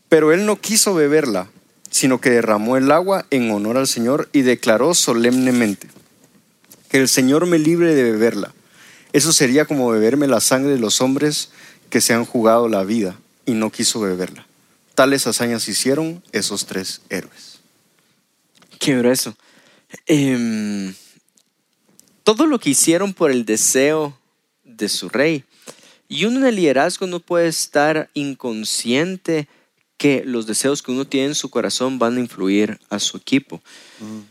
Pero 0.07 0.31
él 0.31 0.45
no 0.45 0.59
quiso 0.59 0.93
beberla, 0.93 1.49
sino 1.89 2.21
que 2.21 2.29
derramó 2.29 2.77
el 2.77 2.91
agua 2.91 3.25
en 3.31 3.51
honor 3.51 3.77
al 3.77 3.87
Señor 3.87 4.29
y 4.31 4.41
declaró 4.41 4.93
solemnemente, 4.93 5.87
que 6.89 6.97
el 6.97 7.07
Señor 7.07 7.45
me 7.45 7.59
libre 7.59 7.93
de 7.93 8.03
beberla. 8.03 8.53
Eso 9.13 9.33
sería 9.33 9.65
como 9.65 9.89
beberme 9.89 10.27
la 10.27 10.39
sangre 10.39 10.71
de 10.71 10.79
los 10.79 11.01
hombres 11.01 11.49
que 11.89 12.01
se 12.01 12.13
han 12.13 12.25
jugado 12.25 12.67
la 12.67 12.83
vida 12.83 13.19
y 13.45 13.53
no 13.53 13.71
quiso 13.71 13.99
beberla. 13.99 14.45
Tales 14.93 15.25
hazañas 15.25 15.67
hicieron 15.67 16.23
esos 16.31 16.65
tres 16.65 17.01
héroes. 17.09 17.59
Qué 18.79 18.97
grueso. 18.97 19.35
Em, 20.05 20.93
todo 22.23 22.45
lo 22.45 22.59
que 22.59 22.71
hicieron 22.71 23.13
por 23.13 23.31
el 23.31 23.45
deseo 23.45 24.17
de 24.63 24.89
su 24.89 25.09
rey. 25.09 25.43
Y 26.07 26.25
uno 26.25 26.45
en 26.45 26.55
liderazgo 26.55 27.07
no 27.07 27.19
puede 27.19 27.47
estar 27.47 28.09
inconsciente 28.13 29.47
que 29.99 30.23
los 30.25 30.47
deseos 30.47 30.81
que 30.81 30.91
uno 30.91 31.05
tiene 31.05 31.27
en 31.27 31.35
su 31.35 31.49
corazón 31.49 31.99
van 31.99 32.17
a 32.17 32.21
influir 32.21 32.79
a 32.89 32.97
su 32.99 33.17
equipo. 33.17 33.61
Mm. 33.99 34.21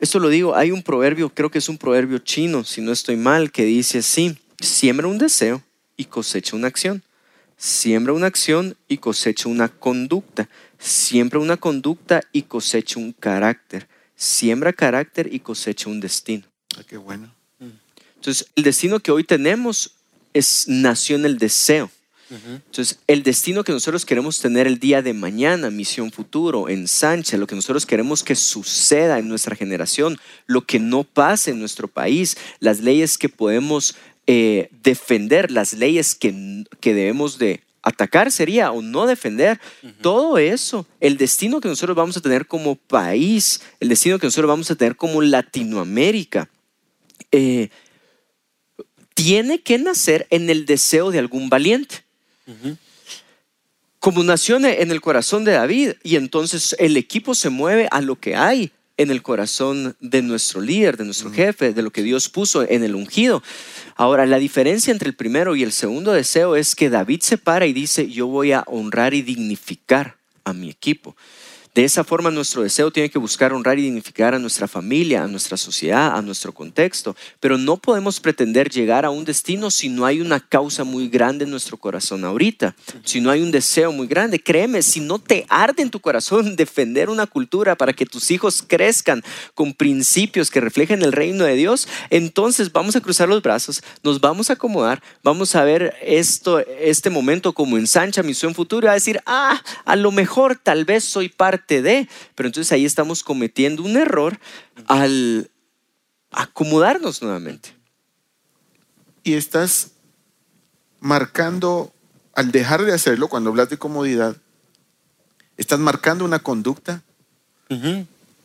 Esto 0.00 0.18
lo 0.18 0.28
digo, 0.28 0.56
hay 0.56 0.72
un 0.72 0.82
proverbio, 0.82 1.30
creo 1.30 1.48
que 1.48 1.58
es 1.58 1.68
un 1.68 1.78
proverbio 1.78 2.18
chino, 2.18 2.64
si 2.64 2.80
no 2.80 2.90
estoy 2.90 3.16
mal, 3.16 3.52
que 3.52 3.64
dice 3.64 3.98
así, 3.98 4.36
siembra 4.58 5.06
un 5.06 5.16
deseo 5.16 5.62
y 5.96 6.06
cosecha 6.06 6.56
una 6.56 6.66
acción. 6.66 7.02
Siembra 7.56 8.12
una 8.12 8.26
acción 8.26 8.76
y 8.88 8.98
cosecha 8.98 9.48
una 9.48 9.68
conducta. 9.68 10.48
Siembra 10.80 11.38
una 11.38 11.56
conducta 11.56 12.20
y 12.32 12.42
cosecha 12.42 12.98
un 12.98 13.12
carácter. 13.12 13.86
Siembra 14.16 14.72
carácter 14.72 15.32
y 15.32 15.38
cosecha 15.38 15.88
un 15.88 16.00
destino. 16.00 16.42
Ah, 16.76 16.82
qué 16.84 16.96
bueno. 16.96 17.32
Entonces, 18.16 18.48
el 18.56 18.64
destino 18.64 18.98
que 18.98 19.12
hoy 19.12 19.22
tenemos 19.22 19.92
es, 20.32 20.64
nació 20.66 21.14
en 21.14 21.26
el 21.26 21.38
deseo. 21.38 21.88
Entonces, 22.32 22.98
el 23.06 23.22
destino 23.22 23.62
que 23.62 23.72
nosotros 23.72 24.06
queremos 24.06 24.40
tener 24.40 24.66
el 24.66 24.78
día 24.78 25.02
de 25.02 25.12
mañana, 25.12 25.70
misión 25.70 26.10
futuro, 26.10 26.68
ensancha, 26.68 27.36
lo 27.36 27.46
que 27.46 27.54
nosotros 27.54 27.84
queremos 27.84 28.22
que 28.22 28.34
suceda 28.34 29.18
en 29.18 29.28
nuestra 29.28 29.54
generación, 29.54 30.18
lo 30.46 30.62
que 30.62 30.78
no 30.78 31.04
pase 31.04 31.50
en 31.50 31.60
nuestro 31.60 31.88
país, 31.88 32.36
las 32.58 32.80
leyes 32.80 33.18
que 33.18 33.28
podemos 33.28 33.96
eh, 34.26 34.70
defender, 34.82 35.50
las 35.50 35.74
leyes 35.74 36.14
que, 36.14 36.64
que 36.80 36.94
debemos 36.94 37.38
de 37.38 37.60
atacar 37.82 38.30
sería 38.30 38.70
o 38.70 38.80
no 38.80 39.06
defender, 39.06 39.60
todo 40.00 40.38
eso, 40.38 40.86
el 41.00 41.16
destino 41.16 41.60
que 41.60 41.68
nosotros 41.68 41.96
vamos 41.96 42.16
a 42.16 42.20
tener 42.20 42.46
como 42.46 42.76
país, 42.76 43.60
el 43.80 43.88
destino 43.88 44.18
que 44.18 44.26
nosotros 44.26 44.48
vamos 44.48 44.70
a 44.70 44.76
tener 44.76 44.96
como 44.96 45.20
Latinoamérica, 45.20 46.48
eh, 47.32 47.68
tiene 49.14 49.60
que 49.60 49.78
nacer 49.78 50.26
en 50.30 50.48
el 50.48 50.64
deseo 50.64 51.10
de 51.10 51.18
algún 51.18 51.48
valiente. 51.48 52.04
Como 53.98 54.24
nació 54.24 54.56
en 54.56 54.90
el 54.90 55.00
corazón 55.00 55.44
de 55.44 55.52
David 55.52 55.92
y 56.02 56.16
entonces 56.16 56.74
el 56.78 56.96
equipo 56.96 57.34
se 57.34 57.50
mueve 57.50 57.88
a 57.90 58.00
lo 58.00 58.16
que 58.16 58.34
hay 58.34 58.72
en 58.96 59.10
el 59.10 59.22
corazón 59.22 59.96
de 60.00 60.22
nuestro 60.22 60.60
líder, 60.60 60.96
de 60.96 61.04
nuestro 61.04 61.32
jefe, 61.32 61.72
de 61.72 61.82
lo 61.82 61.90
que 61.90 62.02
Dios 62.02 62.28
puso 62.28 62.68
en 62.68 62.84
el 62.84 62.94
ungido. 62.94 63.42
Ahora, 63.96 64.26
la 64.26 64.38
diferencia 64.38 64.92
entre 64.92 65.08
el 65.08 65.16
primero 65.16 65.56
y 65.56 65.62
el 65.62 65.72
segundo 65.72 66.12
deseo 66.12 66.56
es 66.56 66.74
que 66.74 66.90
David 66.90 67.20
se 67.20 67.38
para 67.38 67.66
y 67.66 67.72
dice, 67.72 68.10
yo 68.10 68.26
voy 68.26 68.52
a 68.52 68.64
honrar 68.66 69.14
y 69.14 69.22
dignificar 69.22 70.16
a 70.44 70.52
mi 70.52 70.70
equipo. 70.70 71.16
De 71.74 71.84
esa 71.84 72.04
forma 72.04 72.30
nuestro 72.30 72.62
deseo 72.62 72.90
tiene 72.90 73.08
que 73.08 73.18
buscar 73.18 73.54
honrar 73.54 73.78
y 73.78 73.84
dignificar 73.84 74.34
a 74.34 74.38
nuestra 74.38 74.68
familia, 74.68 75.24
a 75.24 75.26
nuestra 75.26 75.56
sociedad, 75.56 76.14
a 76.14 76.20
nuestro 76.20 76.52
contexto, 76.52 77.16
pero 77.40 77.56
no 77.56 77.78
podemos 77.78 78.20
pretender 78.20 78.68
llegar 78.68 79.06
a 79.06 79.10
un 79.10 79.24
destino 79.24 79.70
si 79.70 79.88
no 79.88 80.04
hay 80.04 80.20
una 80.20 80.38
causa 80.38 80.84
muy 80.84 81.08
grande 81.08 81.46
en 81.46 81.50
nuestro 81.50 81.78
corazón 81.78 82.26
ahorita, 82.26 82.76
si 83.04 83.22
no 83.22 83.30
hay 83.30 83.40
un 83.40 83.50
deseo 83.50 83.90
muy 83.90 84.06
grande. 84.06 84.38
Créeme, 84.38 84.82
si 84.82 85.00
no 85.00 85.18
te 85.18 85.46
arde 85.48 85.82
en 85.82 85.88
tu 85.88 85.98
corazón 85.98 86.56
defender 86.56 87.08
una 87.08 87.26
cultura 87.26 87.74
para 87.74 87.94
que 87.94 88.04
tus 88.04 88.30
hijos 88.30 88.62
crezcan 88.68 89.22
con 89.54 89.72
principios 89.72 90.50
que 90.50 90.60
reflejen 90.60 91.00
el 91.00 91.12
reino 91.12 91.44
de 91.44 91.54
Dios, 91.54 91.88
entonces 92.10 92.70
vamos 92.70 92.96
a 92.96 93.00
cruzar 93.00 93.30
los 93.30 93.40
brazos, 93.40 93.82
nos 94.02 94.20
vamos 94.20 94.50
a 94.50 94.54
acomodar, 94.54 95.02
vamos 95.22 95.54
a 95.54 95.64
ver 95.64 95.94
esto, 96.02 96.58
este 96.58 97.08
momento 97.08 97.54
como 97.54 97.78
ensancha 97.78 98.22
misión 98.22 98.54
futura, 98.54 98.90
a 98.90 98.94
decir, 98.94 99.22
ah, 99.24 99.58
a 99.86 99.96
lo 99.96 100.12
mejor 100.12 100.60
tal 100.62 100.84
vez 100.84 101.04
soy 101.04 101.30
parte 101.30 101.61
de, 101.68 102.08
pero 102.34 102.48
entonces 102.48 102.72
ahí 102.72 102.84
estamos 102.84 103.22
cometiendo 103.22 103.82
un 103.82 103.96
error 103.96 104.38
al 104.86 105.50
acomodarnos 106.30 107.22
nuevamente. 107.22 107.74
Y 109.22 109.34
estás 109.34 109.92
marcando, 111.00 111.92
al 112.34 112.50
dejar 112.50 112.82
de 112.82 112.92
hacerlo, 112.92 113.28
cuando 113.28 113.50
hablas 113.50 113.70
de 113.70 113.78
comodidad, 113.78 114.36
estás 115.56 115.78
marcando 115.78 116.24
una 116.24 116.40
conducta 116.40 117.02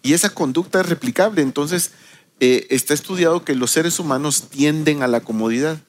y 0.03 0.13
esa 0.13 0.29
conducta 0.29 0.79
es 0.79 0.87
replicable. 0.87 1.41
Entonces, 1.41 1.91
eh, 2.39 2.67
está 2.69 2.93
estudiado 2.93 3.43
que 3.43 3.55
los 3.55 3.71
seres 3.71 3.99
humanos 3.99 4.49
tienden 4.49 5.03
a 5.03 5.07
la 5.07 5.21
comodidad. 5.21 5.79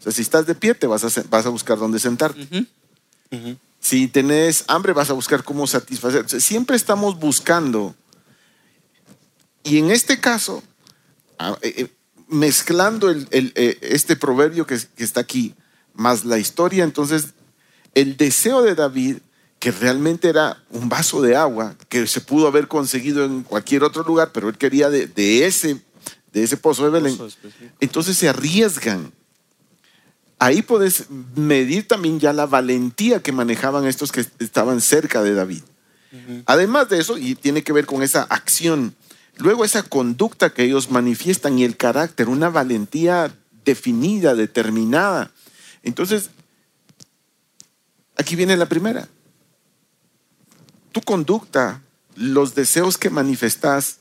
O 0.00 0.02
sea, 0.02 0.12
si 0.12 0.22
estás 0.22 0.46
de 0.46 0.54
pie, 0.54 0.74
te 0.74 0.86
vas 0.86 1.04
a, 1.04 1.22
vas 1.28 1.46
a 1.46 1.50
buscar 1.50 1.78
dónde 1.78 1.98
sentarte. 1.98 2.66
Si 3.80 4.08
tenés 4.08 4.64
hambre, 4.68 4.92
vas 4.92 5.08
a 5.08 5.14
buscar 5.14 5.42
cómo 5.42 5.66
satisfacer. 5.66 6.28
Siempre 6.28 6.76
estamos 6.76 7.18
buscando. 7.18 7.94
Y 9.64 9.78
en 9.78 9.90
este 9.90 10.20
caso, 10.20 10.62
eh, 11.62 11.74
eh, 11.76 11.88
mezclando 12.28 13.10
eh, 13.10 13.78
este 13.80 14.16
proverbio 14.16 14.66
que, 14.66 14.78
está 14.98 15.20
aquí, 15.20 15.54
más 15.94 16.24
la 16.24 16.38
historia, 16.38 16.84
entonces 16.84 17.28
el 17.94 18.16
deseo 18.16 18.62
de 18.62 18.74
David, 18.74 19.16
que 19.58 19.72
realmente 19.72 20.28
era 20.28 20.62
un 20.70 20.88
vaso 20.88 21.20
de 21.22 21.36
agua, 21.36 21.74
que 21.88 22.06
se 22.06 22.20
pudo 22.20 22.46
haber 22.46 22.68
conseguido 22.68 23.24
en 23.24 23.42
cualquier 23.42 23.82
otro 23.82 24.02
lugar, 24.02 24.30
pero 24.32 24.48
él 24.48 24.56
quería 24.56 24.88
de, 24.88 25.46
ese, 25.46 25.82
de 26.32 26.42
ese 26.42 26.56
pozo 26.56 26.84
de 26.84 26.90
Belén, 26.90 27.18
entonces 27.80 28.16
se 28.16 28.28
arriesgan 28.28 29.12
ahí 30.40 30.62
puedes 30.62 31.04
medir 31.36 31.86
también 31.86 32.18
ya 32.18 32.32
la 32.32 32.46
valentía 32.46 33.22
que 33.22 33.30
manejaban 33.30 33.86
estos 33.86 34.10
que 34.10 34.26
estaban 34.40 34.80
cerca 34.80 35.22
de 35.22 35.34
David. 35.34 35.62
Además 36.46 36.88
de 36.88 36.98
eso, 36.98 37.18
y 37.18 37.36
tiene 37.36 37.62
que 37.62 37.72
ver 37.72 37.86
con 37.86 38.02
esa 38.02 38.22
acción, 38.22 38.96
luego 39.36 39.64
esa 39.64 39.84
conducta 39.84 40.50
que 40.50 40.64
ellos 40.64 40.90
manifiestan 40.90 41.58
y 41.58 41.64
el 41.64 41.76
carácter, 41.76 42.28
una 42.28 42.48
valentía 42.48 43.32
definida, 43.64 44.34
determinada. 44.34 45.30
Entonces, 45.84 46.30
aquí 48.16 48.34
viene 48.34 48.56
la 48.56 48.66
primera. 48.66 49.08
Tu 50.90 51.00
conducta, 51.02 51.82
los 52.16 52.54
deseos 52.54 52.98
que 52.98 53.10
manifestas, 53.10 53.98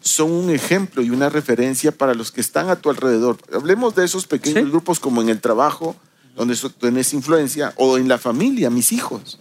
son 0.00 0.30
un 0.30 0.50
ejemplo 0.50 1.02
y 1.02 1.10
una 1.10 1.28
referencia 1.28 1.92
para 1.92 2.14
los 2.14 2.30
que 2.30 2.40
están 2.40 2.70
a 2.70 2.76
tu 2.76 2.90
alrededor. 2.90 3.38
Hablemos 3.52 3.94
de 3.94 4.04
esos 4.04 4.26
pequeños 4.26 4.70
grupos 4.70 5.00
como 5.00 5.22
en 5.22 5.28
el 5.28 5.40
trabajo, 5.40 5.96
donde 6.36 6.56
tienes 6.78 7.12
influencia, 7.14 7.72
o 7.76 7.98
en 7.98 8.08
la 8.08 8.18
familia, 8.18 8.70
mis 8.70 8.92
hijos. 8.92 9.38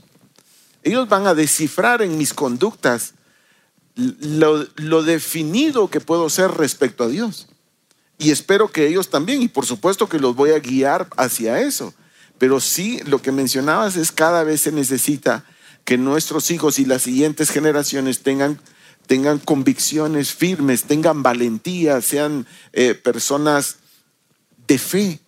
Ellos 0.83 1.07
van 1.07 1.27
a 1.27 1.33
descifrar 1.33 2.01
en 2.01 2.17
mis 2.17 2.33
conductas 2.33 3.13
lo, 3.95 4.65
lo 4.75 5.03
definido 5.03 5.89
que 5.89 5.99
puedo 5.99 6.29
ser 6.29 6.51
respecto 6.51 7.03
a 7.03 7.07
Dios. 7.07 7.47
Y 8.19 8.31
espero 8.31 8.69
que 8.69 8.87
ellos 8.87 9.09
también, 9.09 9.41
y 9.41 9.47
por 9.47 9.65
supuesto 9.65 10.09
que 10.09 10.19
los 10.19 10.35
voy 10.35 10.51
a 10.51 10.59
guiar 10.59 11.07
hacia 11.17 11.61
eso. 11.61 11.93
Pero 12.37 12.59
sí, 12.59 12.99
lo 13.05 13.21
que 13.21 13.31
mencionabas 13.31 13.95
es 13.95 14.11
cada 14.11 14.43
vez 14.43 14.61
se 14.61 14.71
necesita 14.71 15.45
que 15.85 15.97
nuestros 15.97 16.51
hijos 16.51 16.79
y 16.79 16.85
las 16.85 17.03
siguientes 17.03 17.49
generaciones 17.49 18.21
tengan 18.21 18.59
tengan 19.07 19.39
convicciones 19.39 20.33
firmes, 20.33 20.83
tengan 20.83 21.23
valentía, 21.23 22.01
sean 22.01 22.45
eh, 22.73 22.93
personas 22.93 23.77
de 24.67 24.77
fe. 24.77 25.19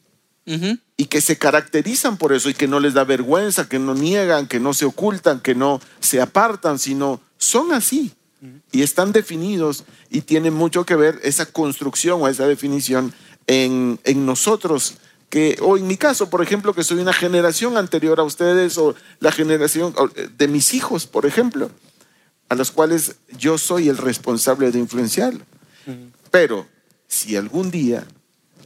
Y 0.98 1.06
que 1.06 1.22
se 1.22 1.38
caracterizan 1.38 2.18
por 2.18 2.34
eso 2.34 2.50
y 2.50 2.56
que 2.56 2.68
no 2.68 2.80
les 2.80 2.96
da 2.96 3.04
vergüenza, 3.04 3.70
que 3.70 3.78
no 3.78 3.94
niegan, 3.94 4.48
que 4.48 4.60
no 4.60 4.74
se 4.74 4.86
ocultan, 4.86 5.42
que 5.42 5.54
no 5.54 5.80
se 6.00 6.22
apartan, 6.22 6.80
sino 6.80 7.22
son 7.38 7.72
así. 7.72 8.14
Y 8.72 8.82
están 8.82 9.12
definidos 9.12 9.84
y 10.10 10.22
tienen 10.22 10.56
mucho 10.56 10.88
que 10.88 10.96
ver 10.96 11.20
esa 11.22 11.46
construcción 11.46 12.20
o 12.24 12.28
esa 12.28 12.48
definición 12.48 13.14
en, 13.46 14.00
en 14.06 14.26
nosotros. 14.26 14.96
Que, 15.30 15.60
o 15.62 15.78
en 15.78 15.86
mi 15.86 15.98
caso, 15.98 16.32
por 16.32 16.42
ejemplo, 16.42 16.74
que 16.74 16.84
soy 16.84 16.98
una 16.98 17.14
generación 17.14 17.78
anterior 17.78 18.20
a 18.20 18.24
ustedes 18.24 18.80
o 18.80 18.96
la 19.20 19.32
generación 19.32 19.94
de 20.36 20.48
mis 20.48 20.74
hijos, 20.74 21.06
por 21.06 21.28
ejemplo 21.28 21.70
a 22.50 22.56
los 22.56 22.72
cuales 22.72 23.16
yo 23.38 23.58
soy 23.58 23.90
el 23.90 23.98
responsable 23.98 24.72
de 24.72 24.80
influenciar. 24.80 25.34
Pero 26.32 26.68
si 27.08 27.36
algún 27.36 27.72
día 27.72 28.06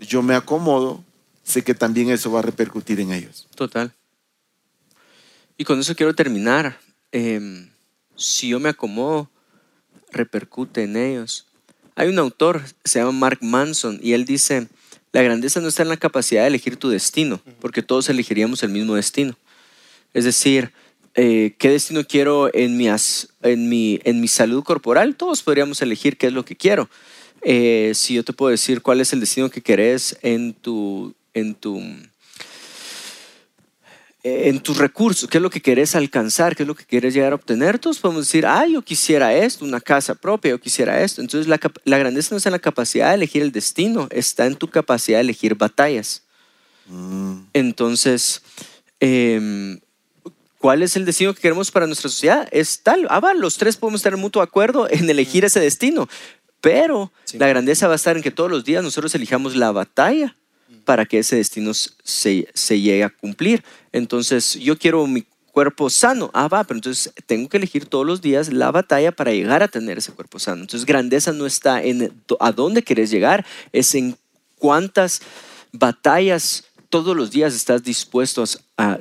yo 0.02 0.22
me 0.22 0.36
acomodo, 0.36 1.04
sé 1.43 1.63
que 1.63 1.76
también 1.76 2.10
eso 2.10 2.32
va 2.32 2.39
a 2.39 2.43
repercutir 2.43 3.00
en 3.00 3.12
ellos. 3.12 3.48
Total. 3.56 3.93
Y 5.58 5.65
con 5.65 5.80
eso 5.80 5.96
quiero 5.96 6.13
terminar. 6.15 6.80
Em, 7.12 7.69
si 8.15 8.50
yo 8.50 8.60
me 8.60 8.69
acomodo, 8.69 9.30
repercute 10.12 10.84
en 10.84 10.98
ellos. 10.98 11.48
Hay 11.96 12.08
un 12.08 12.19
autor, 12.19 12.63
se 12.84 13.00
llama 13.00 13.12
Mark 13.12 13.39
Manson, 13.41 14.00
y 14.02 14.13
él 14.13 14.26
dice, 14.26 14.67
La 15.12 15.22
grandeza 15.22 15.60
no 15.60 15.67
está 15.67 15.84
en 15.84 15.89
la 15.89 15.98
capacidad 15.98 16.41
de 16.41 16.48
elegir 16.48 16.78
tu 16.78 16.89
destino, 16.89 17.39
porque 17.62 17.84
todos 17.84 18.10
elegiríamos 18.10 18.63
el 18.63 18.69
mismo 18.69 18.96
destino. 18.96 19.38
Es 20.13 20.26
decir, 20.26 20.72
eh, 21.15 21.56
¿qué 21.58 21.69
destino 21.69 22.04
quiero 22.06 22.54
en 22.54 22.78
mi, 22.78 22.88
en, 22.88 23.69
mi, 23.69 23.99
en 24.04 24.21
mi 24.21 24.28
salud 24.28 24.63
corporal? 24.63 25.15
Todos 25.15 25.41
podríamos 25.41 25.82
elegir 25.82 26.17
qué 26.17 26.28
es 26.28 26.34
lo 26.34 26.45
que 26.45 26.56
quiero. 26.56 26.89
Eh, 27.41 27.91
si 27.95 28.15
yo 28.15 28.23
te 28.23 28.34
puedo 28.34 28.52
decir 28.52 28.82
cuál 28.82 29.02
es 29.02 29.13
el 29.13 29.19
destino 29.19 29.49
que 29.49 29.62
querés 29.62 30.17
en 30.21 30.54
tu, 30.54 31.13
en 31.34 31.56
tu 31.56 31.82
en 34.23 34.62
tus 34.62 34.78
recursos, 34.78 35.30
qué 35.30 35.38
es 35.38 35.41
lo 35.41 35.49
que 35.49 35.62
quieres 35.62 35.95
alcanzar, 35.95 36.56
qué 36.56 36.63
es 36.63 36.67
lo 36.67 36.76
que 36.76 36.86
quieres 36.86 37.13
llegar 37.13 37.34
a 37.34 37.36
obtener, 37.36 37.78
todos 37.78 37.99
podemos 37.99 38.26
decir, 38.26 38.45
ah, 38.45 38.65
yo 38.65 38.82
quisiera 38.82 39.34
esto, 39.36 39.65
una 39.65 39.82
casa 39.82 40.15
propia, 40.15 40.52
yo 40.52 40.62
quisiera 40.62 41.04
esto. 41.04 41.19
Entonces 41.19 41.47
la, 41.47 41.60
la 41.84 41.97
grandeza 41.97 42.30
no 42.32 42.38
está 42.38 42.47
en 42.47 42.54
la 42.54 42.60
capacidad 42.60 43.10
de 43.10 43.15
elegir 43.15 43.41
el 43.41 43.52
destino, 43.52 44.08
está 44.12 44.45
en 44.45 44.56
tu 44.56 44.69
capacidad 44.69 45.17
de 45.17 45.23
elegir 45.23 45.56
batallas. 45.56 46.23
Mm. 46.88 47.39
Entonces, 47.52 48.41
em, 49.02 49.80
¿cuál 50.63 50.82
es 50.82 50.95
el 50.95 51.04
destino 51.04 51.34
que 51.34 51.41
queremos 51.41 51.71
para 51.71 51.88
nuestra 51.88 52.10
sociedad? 52.10 52.47
Es 52.49 52.84
tal, 52.84 53.06
ah, 53.10 53.19
va, 53.19 53.34
los 53.34 53.58
tres 53.58 53.76
podemos 53.76 53.99
estar 53.99 54.13
en 54.13 54.21
mutuo 54.21 54.41
acuerdo 54.41 54.89
en 54.89 55.10
elegir 55.10 55.43
ese 55.43 55.60
destino, 55.60 56.08
pero 56.62 57.12
la 57.34 57.49
grandeza 57.49 57.88
va 57.88 57.93
a 57.93 57.95
estar 57.97 58.15
en 58.15 58.23
que 58.23 58.32
todos 58.32 58.49
los 58.49 58.63
días 58.63 58.82
nosotros 58.82 59.13
elijamos 59.13 59.58
la 59.58 59.73
batalla 59.73 60.38
para 60.86 61.06
que 61.06 61.19
ese 61.19 61.36
destino 61.36 61.73
se, 61.73 62.47
se 62.54 62.80
llegue 62.80 63.04
a 63.04 63.10
cumplir. 63.10 63.62
Entonces, 63.91 64.54
yo 64.54 64.78
quiero 64.78 65.06
mi 65.06 65.26
cuerpo 65.52 65.89
sano. 65.89 66.32
Ah, 66.34 66.47
va, 66.47 66.63
pero 66.63 66.78
entonces 66.78 67.12
tengo 67.26 67.49
que 67.49 67.58
elegir 67.58 67.86
todos 67.88 68.06
los 68.06 68.21
días 68.21 68.54
la 68.54 68.71
batalla 68.71 69.12
para 69.12 69.34
llegar 69.34 69.63
a 69.63 69.67
tener 69.67 69.97
ese 69.97 70.13
cuerpo 70.13 70.39
sano. 70.39 70.62
Entonces, 70.62 70.86
grandeza 70.86 71.34
no 71.34 71.45
está 71.45 71.84
en 71.84 72.23
a 72.39 72.54
dónde 72.54 72.84
quieres 72.84 73.12
llegar, 73.12 73.45
es 73.73 73.95
en 73.95 74.15
cuántas 74.60 75.23
batallas 75.73 76.63
todos 76.88 77.17
los 77.17 77.32
días 77.32 77.54
estás 77.54 77.84
dispuesto 77.84 78.45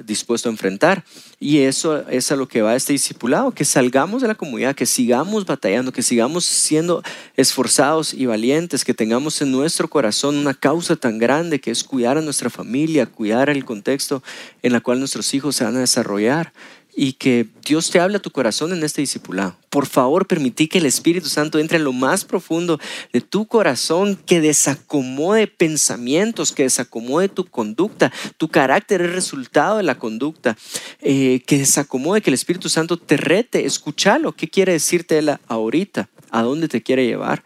dispuesto 0.05 0.49
a 0.49 0.53
enfrentar. 0.53 1.05
Y 1.39 1.61
eso 1.61 2.09
es 2.09 2.31
a 2.31 2.37
lo 2.37 2.47
que 2.47 2.63
va 2.63 2.77
este 2.77 2.93
discipulado, 2.93 3.53
que 3.53 3.65
salgamos 3.65 4.23
de 4.23 4.29
la 4.29 4.35
comunidad, 4.35 4.75
que 4.75 4.87
sigamos 4.87 5.45
batallando, 5.47 5.93
que 5.93 6.03
sigamos 6.03 6.45
siendo 6.45 7.03
esforzados 7.37 8.15
y 8.15 8.27
valientes, 8.27 8.85
que 8.85 8.95
tengamos 8.95 9.43
en 9.43 9.51
nuestro 9.51 9.89
corazón 9.89 10.37
una 10.37 10.55
causa 10.55 10.97
tan 10.97 11.19
grande 11.19 11.61
que 11.61 11.71
es 11.71 11.85
cuidar 11.85 12.19
a 12.19 12.23
nuestra 12.23 12.51
familia, 12.51 13.07
cuidar 13.07 13.51
el 13.51 13.65
contexto 13.65 14.23
en 14.63 14.75
el 14.75 14.83
cual 14.83 14.99
nuestros 14.99 15.33
hijos 15.35 15.57
se 15.57 15.65
van 15.65 15.77
a 15.77 15.81
desarrollar 15.81 16.53
y 16.95 17.15
que 17.15 17.49
Dios 17.67 17.91
te 17.91 18.01
hable 18.01 18.19
a 18.19 18.23
tu 18.23 18.31
corazón 18.31 18.73
en 18.73 18.83
este 18.85 19.01
discipulado. 19.01 19.57
Por 19.71 19.87
favor, 19.87 20.27
permití 20.27 20.69
que 20.69 20.79
el 20.79 20.87
Espíritu 20.87 21.29
Santo 21.29 21.59
entre 21.59 21.79
en 21.79 21.85
lo 21.85 21.93
más 21.93 22.25
profundo 22.25 22.79
de 23.13 23.23
tu 23.23 23.47
corazón, 23.47 24.17
que 24.27 24.41
desacomode 24.41 25.47
pensamientos, 25.47 26.53
que 26.53 26.65
desacomode 26.65 27.29
tu 27.29 27.47
conducta. 27.47 28.13
Tu 28.37 28.49
carácter 28.49 29.01
es 29.01 29.13
resultado 29.13 29.79
de 29.79 29.85
la 29.85 29.99
conducta. 29.99 30.57
Eh, 31.01 31.43
que 31.47 31.59
desacomode, 31.59 32.21
que 32.21 32.31
el 32.31 32.35
Espíritu 32.35 32.69
Santo 32.69 32.99
te 32.99 33.17
rete. 33.17 33.65
Escúchalo. 33.65 34.33
¿Qué 34.33 34.49
quiere 34.49 34.73
decirte 34.73 35.19
él 35.19 35.35
ahorita? 35.49 36.11
¿A 36.31 36.43
dónde 36.43 36.69
te 36.69 36.83
quiere 36.83 37.07
llevar? 37.07 37.43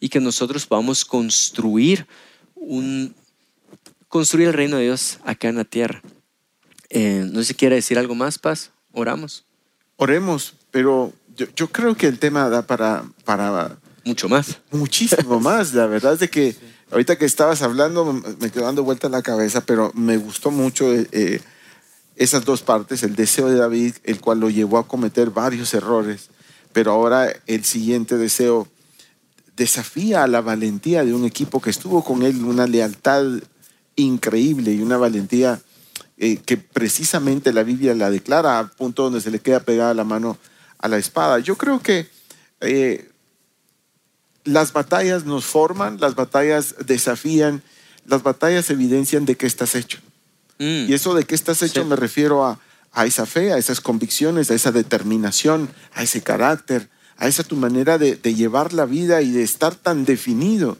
Y 0.00 0.08
que 0.08 0.20
nosotros 0.20 0.66
podamos 0.66 1.04
construir 1.04 2.06
un 2.54 3.14
construir 4.08 4.48
el 4.48 4.54
reino 4.54 4.76
de 4.76 4.84
Dios 4.84 5.18
acá 5.24 5.48
en 5.48 5.56
la 5.56 5.64
tierra. 5.64 6.02
Eh, 6.90 7.26
no 7.30 7.40
sé 7.40 7.48
si 7.48 7.54
quiere 7.54 7.76
decir 7.76 7.98
algo 7.98 8.14
más, 8.14 8.38
Paz. 8.38 8.72
Oramos. 8.98 9.44
Oremos, 9.96 10.54
pero 10.72 11.12
yo, 11.36 11.68
creo 11.68 11.94
que 11.94 12.08
el 12.08 12.18
tema 12.18 12.48
da 12.48 12.62
para, 12.62 13.04
para... 13.24 13.78
Mucho 14.04 14.28
más. 14.28 14.58
Muchísimo 14.72 15.38
más. 15.48 15.72
La 15.72 15.86
verdad 15.86 16.14
es 16.14 16.18
de 16.18 16.28
que 16.28 16.56
ahorita 16.90 17.16
que 17.16 17.24
estabas 17.24 17.62
hablando 17.62 18.12
me 18.12 18.50
quedó 18.50 18.64
dando 18.64 18.82
vuelta 18.82 19.06
en 19.06 19.12
la 19.12 19.22
cabeza, 19.22 19.60
pero 19.60 19.92
me 19.94 20.16
gustó 20.16 20.50
mucho 20.50 20.92
eh, 20.92 21.06
eh, 21.12 21.40
esas 22.16 22.44
dos 22.44 22.62
partes, 22.62 23.04
el 23.04 23.14
deseo 23.14 23.48
de 23.48 23.56
David, 23.56 23.94
el 24.02 24.20
cual 24.20 24.40
lo 24.40 24.50
llevó 24.50 24.78
a 24.78 24.88
cometer 24.88 25.30
varios 25.30 25.74
errores, 25.74 26.30
pero 26.72 26.90
ahora 26.90 27.32
el 27.46 27.64
siguiente 27.64 28.16
deseo 28.16 28.66
desafía 29.56 30.24
a 30.24 30.28
la 30.28 30.40
valentía 30.40 31.04
de 31.04 31.14
un 31.14 31.24
equipo 31.24 31.60
que 31.60 31.70
estuvo 31.70 32.02
con 32.02 32.24
él, 32.24 32.44
una 32.44 32.66
lealtad 32.66 33.24
increíble 33.94 34.72
y 34.72 34.80
una 34.80 34.96
valentía 34.96 35.60
eh, 36.20 36.38
que 36.38 36.56
precisamente 36.56 37.52
la 37.52 37.62
Biblia 37.62 37.94
la 37.94 38.10
declara 38.10 38.58
al 38.58 38.70
punto 38.70 39.04
donde 39.04 39.20
se 39.20 39.30
le 39.30 39.38
queda 39.38 39.60
pegada 39.60 39.94
la 39.94 40.02
mano 40.02 40.36
a 40.78 40.88
la 40.88 40.98
espada. 40.98 41.38
Yo 41.38 41.56
creo 41.56 41.80
que 41.80 42.08
eh, 42.60 43.08
las 44.42 44.72
batallas 44.72 45.26
nos 45.26 45.44
forman, 45.44 46.00
las 46.00 46.16
batallas 46.16 46.74
desafían, 46.84 47.62
las 48.04 48.24
batallas 48.24 48.68
evidencian 48.70 49.26
de 49.26 49.36
qué 49.36 49.46
estás 49.46 49.76
hecho. 49.76 50.00
Mm. 50.58 50.86
Y 50.88 50.92
eso 50.92 51.14
de 51.14 51.22
qué 51.22 51.36
estás 51.36 51.62
hecho 51.62 51.84
me 51.84 51.94
refiero 51.94 52.44
a, 52.44 52.58
a 52.90 53.06
esa 53.06 53.24
fe, 53.24 53.52
a 53.52 53.58
esas 53.58 53.80
convicciones, 53.80 54.50
a 54.50 54.54
esa 54.54 54.72
determinación, 54.72 55.70
a 55.94 56.02
ese 56.02 56.20
carácter, 56.22 56.88
a 57.16 57.28
esa 57.28 57.44
tu 57.44 57.54
manera 57.54 57.96
de, 57.96 58.16
de 58.16 58.34
llevar 58.34 58.72
la 58.72 58.86
vida 58.86 59.22
y 59.22 59.30
de 59.30 59.44
estar 59.44 59.76
tan 59.76 60.04
definido, 60.04 60.78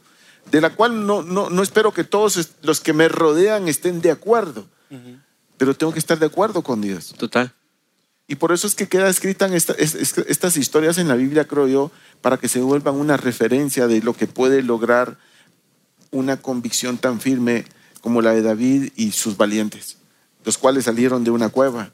de 0.51 0.61
la 0.61 0.75
cual 0.75 1.07
no, 1.07 1.23
no, 1.23 1.49
no 1.49 1.63
espero 1.63 1.93
que 1.93 2.03
todos 2.03 2.55
los 2.63 2.81
que 2.81 2.93
me 2.93 3.09
rodean 3.09 3.69
estén 3.69 4.01
de 4.01 4.11
acuerdo 4.11 4.67
pero 5.59 5.75
tengo 5.75 5.93
que 5.93 5.99
estar 5.99 6.19
de 6.19 6.27
acuerdo 6.27 6.63
con 6.63 6.81
Dios. 6.81 7.15
Total. 7.19 7.53
Y 8.27 8.37
por 8.37 8.53
eso 8.53 8.67
es 8.67 8.75
que 8.75 8.89
queda 8.89 9.09
escritas 9.09 9.51
estas 9.53 10.57
historias 10.57 10.99
en 10.99 11.09
la 11.09 11.15
Biblia, 11.15 11.47
creo 11.47 11.67
yo, 11.67 11.91
para 12.21 12.37
que 12.37 12.49
se 12.49 12.61
vuelvan 12.61 12.95
una 12.95 13.17
referencia 13.17 13.87
de 13.87 14.03
lo 14.03 14.15
que 14.15 14.27
puede 14.27 14.63
lograr 14.63 15.19
una 16.11 16.37
convicción 16.39 16.99
tan 16.99 17.21
firme 17.21 17.65
como 18.01 18.23
la 18.23 18.33
de 18.33 18.43
David 18.43 18.93
y 18.97 19.13
sus 19.13 19.37
valientes, 19.37 19.97
los 20.45 20.59
cuales 20.59 20.85
salieron 20.85 21.25
de 21.25 21.31
una 21.31 21.49
cueva, 21.49 21.91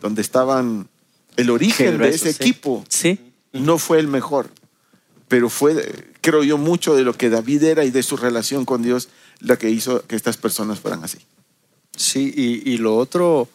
donde 0.00 0.22
estaban 0.22 0.88
el 1.36 1.50
origen 1.50 1.98
de 1.98 2.08
ese 2.08 2.30
equipo. 2.30 2.84
Sí. 2.88 3.20
No 3.52 3.78
fue 3.78 4.00
el 4.00 4.08
mejor, 4.08 4.50
pero 5.28 5.50
fue, 5.50 6.12
creo 6.20 6.42
yo, 6.42 6.58
mucho 6.58 6.96
de 6.96 7.04
lo 7.04 7.12
que 7.12 7.30
David 7.30 7.62
era 7.62 7.84
y 7.84 7.90
de 7.90 8.02
su 8.02 8.16
relación 8.16 8.64
con 8.64 8.82
Dios 8.82 9.08
la 9.40 9.56
que 9.56 9.70
hizo 9.70 10.06
que 10.06 10.16
estas 10.16 10.38
personas 10.38 10.80
fueran 10.80 11.04
así. 11.04 11.18
Sí, 11.96 12.32
y, 12.64 12.76
lo 12.78 12.96
otro 12.96 13.48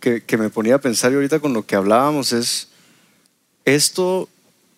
que, 0.00 0.22
me 0.38 0.50
ponía 0.50 0.76
a 0.76 0.80
pensar 0.80 1.12
ahorita 1.12 1.40
con 1.40 1.52
lo 1.52 1.66
que 1.66 1.76
hablábamos 1.76 2.32
es, 2.32 2.68
esto 3.64 4.28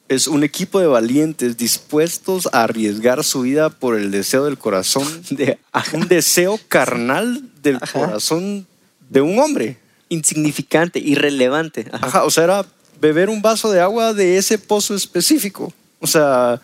es 0.09 0.27
un 0.27 0.43
equipo 0.43 0.81
de 0.81 0.87
valientes 0.87 1.59
dispuestos 1.59 2.49
a 2.53 2.63
arriesgar 2.63 3.23
su 3.25 3.43
vida 3.43 3.69
por 3.69 3.95
el 3.95 4.11
deseo 4.11 4.47
del 4.47 4.57
corazón, 4.57 5.07
de, 5.31 5.59
un 5.93 6.09
deseo 6.09 6.59
carnal 6.69 7.43
del 7.63 7.79
corazón 7.81 8.67
de 9.09 9.21
un 9.21 9.39
hombre. 9.39 9.77
Insignificante, 10.09 10.99
irrelevante. 10.99 11.87
Ajá. 11.93 12.25
o 12.25 12.31
sea, 12.31 12.45
era 12.45 12.67
beber 12.99 13.29
un 13.29 13.43
vaso 13.43 13.71
de 13.71 13.81
agua 13.81 14.15
de 14.15 14.39
ese 14.39 14.57
pozo 14.57 14.95
específico. 14.95 15.73
O 16.01 16.07
sea, 16.07 16.63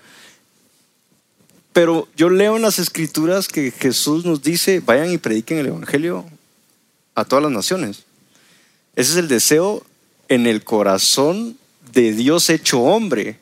pero 1.75 2.07
yo 2.17 2.31
leo 2.31 2.55
en 2.55 2.63
las 2.63 2.79
escrituras 2.79 3.49
que 3.49 3.73
Jesús 3.73 4.25
nos 4.25 4.43
dice, 4.43 4.79
vayan 4.79 5.13
y 5.13 5.19
prediquen 5.19 5.59
el 5.59 5.67
Evangelio 5.67 6.25
a 7.17 7.25
todas 7.25 7.43
las 7.43 7.51
naciones. 7.53 8.05
Ese 8.95 9.11
es 9.11 9.17
el 9.17 9.27
deseo 9.27 9.85
en 10.29 10.47
el 10.47 10.63
corazón 10.63 11.59
de 11.93 12.13
Dios 12.13 12.49
hecho 12.49 12.81
hombre. 12.81 13.41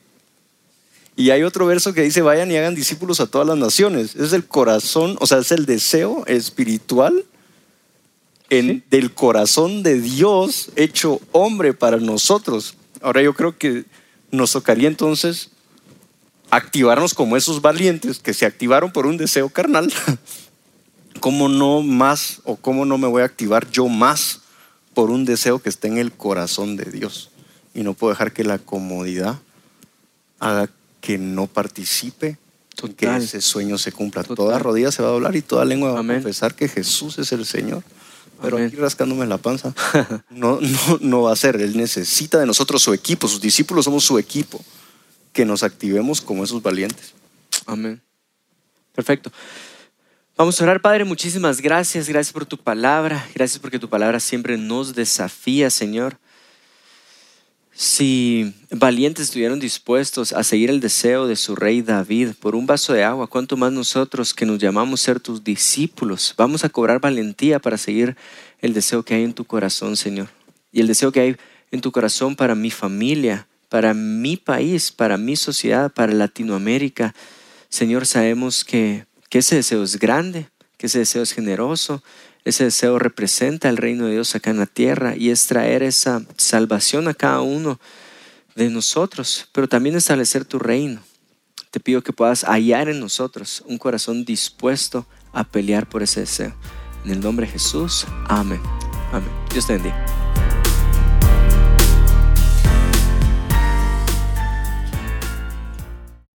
Y 1.14 1.28
hay 1.28 1.42
otro 1.42 1.66
verso 1.66 1.92
que 1.92 2.00
dice, 2.00 2.22
vayan 2.22 2.50
y 2.50 2.56
hagan 2.56 2.74
discípulos 2.74 3.20
a 3.20 3.26
todas 3.26 3.46
las 3.46 3.58
naciones. 3.58 4.14
Ese 4.14 4.24
es 4.24 4.32
el 4.32 4.46
corazón, 4.46 5.18
o 5.20 5.26
sea, 5.26 5.38
es 5.38 5.52
el 5.52 5.66
deseo 5.66 6.24
espiritual 6.26 7.26
en, 8.48 8.82
del 8.88 9.12
corazón 9.12 9.82
de 9.82 10.00
Dios 10.00 10.70
hecho 10.76 11.20
hombre 11.32 11.74
para 11.74 11.98
nosotros. 11.98 12.76
Ahora 13.02 13.20
yo 13.20 13.34
creo 13.34 13.58
que 13.58 13.84
nos 14.30 14.52
tocaría 14.52 14.88
entonces 14.88 15.50
activarnos 16.52 17.14
como 17.14 17.38
esos 17.38 17.62
valientes 17.62 18.18
que 18.18 18.34
se 18.34 18.44
activaron 18.44 18.92
por 18.92 19.06
un 19.06 19.16
deseo 19.16 19.48
carnal, 19.48 19.90
¿cómo 21.20 21.48
no 21.48 21.80
más 21.80 22.42
o 22.44 22.56
cómo 22.56 22.84
no 22.84 22.98
me 22.98 23.08
voy 23.08 23.22
a 23.22 23.24
activar 23.24 23.70
yo 23.70 23.88
más 23.88 24.42
por 24.92 25.10
un 25.10 25.24
deseo 25.24 25.60
que 25.60 25.70
esté 25.70 25.88
en 25.88 25.96
el 25.96 26.12
corazón 26.12 26.76
de 26.76 26.84
Dios? 26.84 27.30
Y 27.72 27.82
no 27.82 27.94
puedo 27.94 28.12
dejar 28.12 28.34
que 28.34 28.44
la 28.44 28.58
comodidad 28.58 29.38
haga 30.40 30.68
que 31.00 31.16
no 31.16 31.46
participe, 31.46 32.36
que 32.98 33.16
ese 33.16 33.40
sueño 33.40 33.78
se 33.78 33.90
cumpla. 33.90 34.22
Toda 34.22 34.58
rodilla 34.58 34.92
se 34.92 35.02
va 35.02 35.08
a 35.08 35.12
doblar 35.12 35.34
y 35.34 35.40
toda 35.40 35.64
lengua 35.64 35.92
va 35.92 36.00
a 36.00 36.06
confesar 36.06 36.54
que 36.54 36.68
Jesús 36.68 37.18
es 37.18 37.32
el 37.32 37.46
Señor. 37.46 37.82
Pero 38.42 38.58
aquí 38.58 38.76
rascándome 38.76 39.24
la 39.24 39.38
panza, 39.38 39.72
no, 40.30 40.60
no, 40.60 40.98
no 41.00 41.22
va 41.22 41.32
a 41.32 41.36
ser. 41.36 41.56
Él 41.56 41.78
necesita 41.78 42.38
de 42.38 42.44
nosotros 42.44 42.82
su 42.82 42.92
equipo, 42.92 43.26
sus 43.26 43.40
discípulos 43.40 43.86
somos 43.86 44.04
su 44.04 44.18
equipo 44.18 44.62
que 45.32 45.44
nos 45.44 45.62
activemos 45.62 46.20
como 46.20 46.44
esos 46.44 46.62
valientes. 46.62 47.14
Amén. 47.66 48.00
Perfecto. 48.94 49.32
Vamos 50.36 50.60
a 50.60 50.64
orar, 50.64 50.80
Padre, 50.80 51.04
muchísimas 51.04 51.60
gracias. 51.60 52.08
Gracias 52.08 52.32
por 52.32 52.46
tu 52.46 52.56
palabra. 52.58 53.26
Gracias 53.34 53.58
porque 53.58 53.78
tu 53.78 53.88
palabra 53.88 54.18
siempre 54.18 54.56
nos 54.56 54.94
desafía, 54.94 55.70
Señor. 55.70 56.18
Si 57.74 58.54
valientes 58.70 59.24
estuvieron 59.24 59.58
dispuestos 59.58 60.32
a 60.32 60.44
seguir 60.44 60.68
el 60.68 60.80
deseo 60.80 61.26
de 61.26 61.36
su 61.36 61.56
rey 61.56 61.80
David 61.80 62.30
por 62.38 62.54
un 62.54 62.66
vaso 62.66 62.92
de 62.92 63.02
agua, 63.02 63.28
¿cuánto 63.28 63.56
más 63.56 63.72
nosotros 63.72 64.34
que 64.34 64.44
nos 64.44 64.58
llamamos 64.58 65.00
ser 65.00 65.20
tus 65.20 65.42
discípulos 65.42 66.34
vamos 66.36 66.64
a 66.64 66.68
cobrar 66.68 67.00
valentía 67.00 67.58
para 67.58 67.78
seguir 67.78 68.14
el 68.60 68.74
deseo 68.74 69.02
que 69.02 69.14
hay 69.14 69.24
en 69.24 69.32
tu 69.32 69.46
corazón, 69.46 69.96
Señor? 69.96 70.28
Y 70.70 70.80
el 70.80 70.86
deseo 70.86 71.12
que 71.12 71.20
hay 71.20 71.36
en 71.70 71.80
tu 71.80 71.92
corazón 71.92 72.36
para 72.36 72.54
mi 72.54 72.70
familia, 72.70 73.46
para 73.72 73.94
mi 73.94 74.36
país, 74.36 74.92
para 74.92 75.16
mi 75.16 75.34
sociedad, 75.34 75.90
para 75.90 76.12
Latinoamérica. 76.12 77.14
Señor, 77.70 78.04
sabemos 78.04 78.66
que, 78.66 79.06
ese 79.30 79.56
deseo 79.56 79.82
es 79.82 79.98
grande, 79.98 80.50
que 80.76 80.88
ese 80.88 80.98
deseo 80.98 81.22
es 81.22 81.32
generoso, 81.32 82.02
ese 82.44 82.64
deseo 82.64 82.98
representa 82.98 83.70
el 83.70 83.78
reino 83.78 84.04
de 84.04 84.12
Dios 84.12 84.34
acá 84.34 84.50
en 84.50 84.58
la 84.58 84.66
tierra 84.66 85.16
y 85.16 85.30
es 85.30 85.46
traer 85.46 85.82
esa 85.82 86.20
salvación 86.36 87.08
a 87.08 87.14
cada 87.14 87.40
uno 87.40 87.80
de 88.56 88.68
nosotros, 88.68 89.48
pero 89.52 89.66
también 89.66 89.96
establecer 89.96 90.44
tu 90.44 90.58
reino. 90.58 91.00
Te 91.70 91.80
pido 91.80 92.02
que 92.02 92.12
puedas 92.12 92.44
hallar 92.44 92.90
en 92.90 93.00
nosotros 93.00 93.64
un 93.66 93.78
corazón 93.78 94.26
dispuesto 94.26 95.06
a 95.32 95.44
pelear 95.44 95.88
por 95.88 96.02
ese 96.02 96.20
deseo. 96.20 96.54
En 97.06 97.12
el 97.12 97.20
nombre 97.20 97.46
de 97.46 97.52
Jesús, 97.52 98.04
amén. 98.26 98.60
Amén. 99.12 99.30
Dios 99.50 99.66
te 99.66 99.72
bendiga. 99.72 100.21